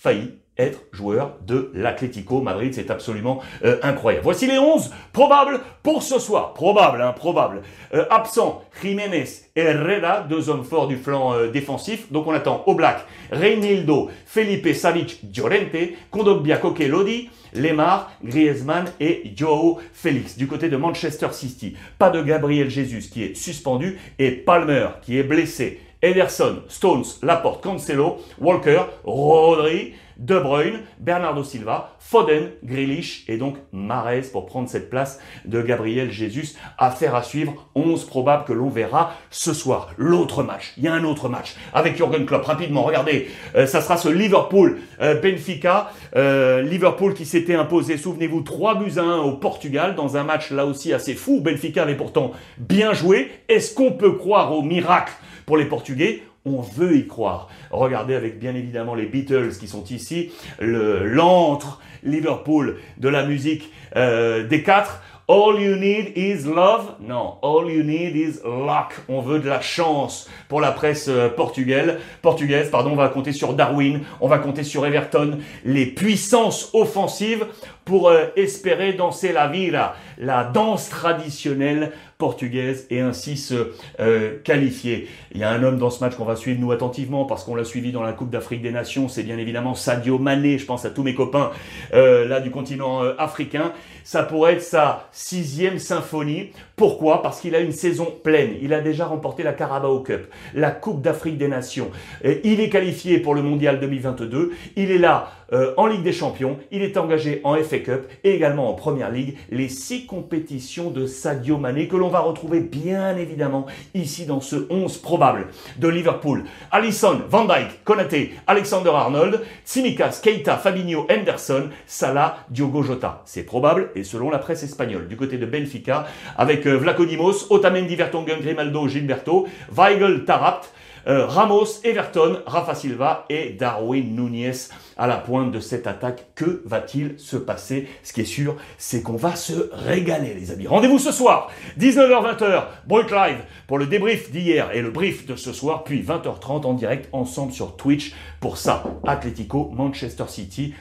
failli 0.00 0.32
être 0.56 0.80
joueur 0.92 1.36
de 1.46 1.70
l'Atlético 1.74 2.40
Madrid. 2.40 2.72
C'est 2.74 2.90
absolument 2.90 3.40
euh, 3.64 3.78
incroyable. 3.82 4.24
Voici 4.24 4.46
les 4.46 4.58
11 4.58 4.90
probables 5.12 5.60
pour 5.82 6.02
ce 6.02 6.18
soir. 6.18 6.54
Probable, 6.54 7.00
hein, 7.00 7.12
probable. 7.12 7.62
Euh, 7.94 8.04
absent, 8.10 8.62
Jiménez 8.82 9.24
Herrera, 9.56 10.20
deux 10.20 10.48
hommes 10.50 10.64
forts 10.64 10.88
du 10.88 10.96
flanc 10.96 11.34
euh, 11.34 11.50
défensif. 11.50 12.12
Donc 12.12 12.26
on 12.26 12.32
attend 12.32 12.62
Oblak, 12.66 13.06
Reinildo, 13.30 14.10
Felipe 14.26 14.74
Savic, 14.74 15.20
Llorente, 15.34 15.94
Kondogbia, 16.10 16.58
Koke, 16.58 16.80
Lodi, 16.80 17.30
Lemar, 17.54 18.12
Griezmann 18.22 18.86
et 19.00 19.32
Joao 19.34 19.78
Félix. 19.92 20.36
Du 20.36 20.46
côté 20.46 20.68
de 20.68 20.76
Manchester 20.76 21.28
City, 21.32 21.76
pas 21.98 22.10
de 22.10 22.22
Gabriel 22.22 22.68
Jesus 22.70 23.08
qui 23.10 23.24
est 23.24 23.34
suspendu 23.34 23.98
et 24.18 24.30
Palmer 24.30 24.88
qui 25.02 25.18
est 25.18 25.24
blessé. 25.24 25.80
Ederson, 26.00 26.64
Stones, 26.68 27.18
Laporte, 27.22 27.62
Cancelo, 27.62 28.20
Walker, 28.38 28.88
Rodri, 29.04 29.94
de 30.20 30.38
Bruyne, 30.38 30.80
Bernardo 30.98 31.42
Silva, 31.42 31.96
Foden, 31.98 32.50
Grealish 32.62 33.24
et 33.26 33.38
donc 33.38 33.56
Mares 33.72 34.30
pour 34.32 34.46
prendre 34.46 34.68
cette 34.68 34.90
place 34.90 35.18
de 35.46 35.62
Gabriel 35.62 36.10
Jesus. 36.10 36.56
Affaire 36.78 37.14
à 37.14 37.22
suivre, 37.22 37.68
11 37.74 38.04
probable 38.04 38.44
que 38.44 38.52
l'on 38.52 38.68
verra 38.68 39.14
ce 39.30 39.54
soir. 39.54 39.90
L'autre 39.96 40.42
match, 40.42 40.74
il 40.76 40.84
y 40.84 40.88
a 40.88 40.92
un 40.92 41.04
autre 41.04 41.28
match 41.28 41.56
avec 41.72 41.96
Jurgen 41.96 42.26
Klopp. 42.26 42.44
Rapidement, 42.44 42.82
regardez, 42.82 43.28
euh, 43.56 43.66
ça 43.66 43.80
sera 43.80 43.96
ce 43.96 44.08
Liverpool-Benfica. 44.08 45.90
Euh, 46.16 46.20
euh, 46.20 46.62
Liverpool 46.62 47.14
qui 47.14 47.24
s'était 47.24 47.54
imposé, 47.54 47.96
souvenez-vous, 47.96 48.42
3 48.42 48.76
buts 48.76 48.98
à 48.98 49.02
1 49.02 49.18
au 49.20 49.32
Portugal 49.32 49.94
dans 49.94 50.16
un 50.16 50.24
match 50.24 50.50
là 50.50 50.66
aussi 50.66 50.92
assez 50.92 51.14
fou. 51.14 51.40
Benfica 51.40 51.82
avait 51.82 51.96
pourtant 51.96 52.32
bien 52.58 52.92
joué. 52.92 53.30
Est-ce 53.48 53.74
qu'on 53.74 53.92
peut 53.92 54.12
croire 54.12 54.52
au 54.52 54.62
miracle 54.62 55.12
pour 55.46 55.56
les 55.56 55.64
Portugais? 55.64 56.22
On 56.44 56.60
veut 56.60 56.96
y 56.96 57.06
croire. 57.06 57.48
Regardez 57.70 58.14
avec 58.14 58.38
bien 58.38 58.54
évidemment 58.54 58.94
les 58.94 59.06
Beatles 59.06 59.50
qui 59.58 59.68
sont 59.68 59.84
ici, 59.84 60.32
l'antre 60.60 61.80
Liverpool 62.02 62.78
de 62.98 63.08
la 63.08 63.24
musique 63.24 63.70
euh, 63.96 64.46
des 64.46 64.62
quatre. 64.62 65.02
All 65.28 65.60
you 65.60 65.76
need 65.76 66.16
is 66.16 66.42
love. 66.44 66.96
Non, 67.00 67.36
all 67.42 67.70
you 67.70 67.84
need 67.84 68.16
is 68.16 68.40
luck. 68.44 69.00
On 69.08 69.20
veut 69.20 69.38
de 69.38 69.48
la 69.48 69.60
chance 69.60 70.28
pour 70.48 70.60
la 70.60 70.72
presse 70.72 71.06
euh, 71.08 71.28
portugaise. 71.28 71.98
Portugaise, 72.20 72.68
pardon. 72.68 72.90
On 72.90 72.96
va 72.96 73.08
compter 73.10 73.32
sur 73.32 73.54
Darwin. 73.54 74.00
On 74.20 74.26
va 74.26 74.38
compter 74.38 74.64
sur 74.64 74.84
Everton. 74.84 75.38
Les 75.64 75.86
puissances 75.86 76.70
offensives 76.72 77.46
pour 77.90 78.08
euh, 78.08 78.26
espérer 78.36 78.92
danser 78.92 79.32
la 79.32 79.48
vida, 79.48 79.96
la 80.16 80.44
danse 80.44 80.88
traditionnelle 80.90 81.90
portugaise 82.18 82.86
et 82.88 83.00
ainsi 83.00 83.36
se 83.36 83.72
euh, 83.98 84.38
qualifier. 84.44 85.08
Il 85.32 85.40
y 85.40 85.42
a 85.42 85.50
un 85.50 85.60
homme 85.64 85.76
dans 85.76 85.90
ce 85.90 85.98
match 85.98 86.14
qu'on 86.14 86.24
va 86.24 86.36
suivre 86.36 86.60
nous 86.60 86.70
attentivement 86.70 87.24
parce 87.24 87.42
qu'on 87.42 87.56
l'a 87.56 87.64
suivi 87.64 87.90
dans 87.90 88.04
la 88.04 88.12
Coupe 88.12 88.30
d'Afrique 88.30 88.62
des 88.62 88.70
Nations, 88.70 89.08
c'est 89.08 89.24
bien 89.24 89.38
évidemment 89.38 89.74
Sadio 89.74 90.20
Mané, 90.20 90.56
je 90.56 90.66
pense 90.66 90.84
à 90.84 90.90
tous 90.90 91.02
mes 91.02 91.16
copains 91.16 91.50
euh, 91.92 92.28
là 92.28 92.38
du 92.38 92.52
continent 92.52 93.00
africain. 93.18 93.72
Ça 94.04 94.22
pourrait 94.22 94.54
être 94.54 94.62
sa 94.62 95.08
sixième 95.10 95.80
symphonie. 95.80 96.50
Pourquoi? 96.76 97.22
Parce 97.22 97.40
qu'il 97.40 97.56
a 97.56 97.60
une 97.60 97.72
saison 97.72 98.06
pleine. 98.22 98.52
Il 98.62 98.72
a 98.72 98.80
déjà 98.80 99.06
remporté 99.06 99.42
la 99.42 99.52
Carabao 99.52 100.00
Cup, 100.00 100.28
la 100.54 100.70
Coupe 100.70 101.02
d'Afrique 101.02 101.38
des 101.38 101.48
Nations. 101.48 101.90
il 102.24 102.60
est 102.60 102.68
qualifié 102.68 103.18
pour 103.18 103.34
le 103.34 103.42
Mondial 103.42 103.80
2022. 103.80 104.52
Il 104.76 104.92
est 104.92 104.98
là 104.98 105.32
euh, 105.52 105.74
en 105.76 105.86
Ligue 105.86 106.02
des 106.02 106.12
Champions. 106.12 106.58
Il 106.70 106.82
est 106.82 106.96
engagé 106.96 107.40
en 107.44 107.56
FA 107.56 107.78
Cup 107.78 108.06
et 108.24 108.34
également 108.34 108.68
en 108.68 108.74
Première 108.74 109.10
Ligue. 109.10 109.36
Les 109.50 109.68
six 109.68 110.06
compétitions 110.06 110.90
de 110.90 111.06
Sadio 111.06 111.58
Mané 111.58 111.88
que 111.88 111.96
l'on 111.96 112.08
va 112.08 112.20
retrouver 112.20 112.60
bien 112.60 113.16
évidemment 113.16 113.66
ici 113.94 114.26
dans 114.26 114.40
ce 114.40 114.66
11 114.70 114.98
probable 114.98 115.48
de 115.78 115.88
Liverpool. 115.88 116.44
Alisson, 116.70 117.20
Van 117.28 117.44
Dijk, 117.44 117.84
Konaté, 117.84 118.32
Alexander 118.46 118.90
Arnold, 118.90 119.40
Tsimikas, 119.64 120.20
Keita, 120.22 120.56
Fabinho, 120.56 121.06
Henderson, 121.10 121.70
Salah, 121.86 122.38
Diogo 122.50 122.82
Jota. 122.82 123.22
C'est 123.24 123.44
probable 123.44 123.90
et 123.94 124.04
selon 124.04 124.30
la 124.30 124.38
presse 124.38 124.62
espagnole. 124.62 125.08
Du 125.08 125.16
côté 125.16 125.38
de 125.38 125.46
Benfica, 125.46 126.06
avec 126.36 126.66
euh, 126.66 126.76
Vlacodimos, 126.76 127.46
Otamendi, 127.50 127.96
Vertonghen, 127.96 128.40
Grimaldo, 128.40 128.88
Gilberto, 128.88 129.46
Weigel, 129.70 130.24
Tarapt, 130.24 130.70
euh, 131.06 131.26
Ramos, 131.26 131.80
Everton, 131.84 132.40
Rafa 132.46 132.74
Silva 132.74 133.24
et 133.28 133.50
Darwin 133.50 134.14
Nunez 134.14 134.52
à 134.96 135.06
la 135.06 135.16
pointe 135.16 135.50
de 135.50 135.60
cette 135.60 135.86
attaque. 135.86 136.26
Que 136.34 136.62
va-t-il 136.64 137.18
se 137.18 137.36
passer? 137.36 137.88
Ce 138.02 138.12
qui 138.12 138.22
est 138.22 138.24
sûr, 138.24 138.56
c'est 138.78 139.02
qu'on 139.02 139.16
va 139.16 139.34
se 139.36 139.70
régaler, 139.72 140.34
les 140.34 140.50
amis. 140.50 140.66
Rendez-vous 140.66 140.98
ce 140.98 141.12
soir, 141.12 141.50
19h-20h, 141.78 142.64
Break 142.86 143.10
Live 143.10 143.38
pour 143.66 143.78
le 143.78 143.86
débrief 143.86 144.30
d'hier 144.30 144.70
et 144.72 144.82
le 144.82 144.90
brief 144.90 145.26
de 145.26 145.36
ce 145.36 145.52
soir, 145.52 145.84
puis 145.84 146.02
20h30 146.02 146.66
en 146.66 146.74
direct 146.74 147.08
ensemble 147.12 147.52
sur 147.52 147.76
Twitch 147.76 148.14
pour 148.40 148.58
ça. 148.58 148.84
Atletico, 149.06 149.70
Manchester 149.72 150.24
City. 150.28 150.74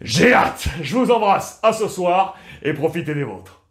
J'ai 0.00 0.32
hâte. 0.32 0.68
Je 0.82 0.96
vous 0.96 1.10
embrasse. 1.10 1.60
À 1.62 1.72
ce 1.72 1.88
soir 1.88 2.36
et 2.62 2.72
profitez 2.72 3.14
des 3.14 3.24
vôtres. 3.24 3.61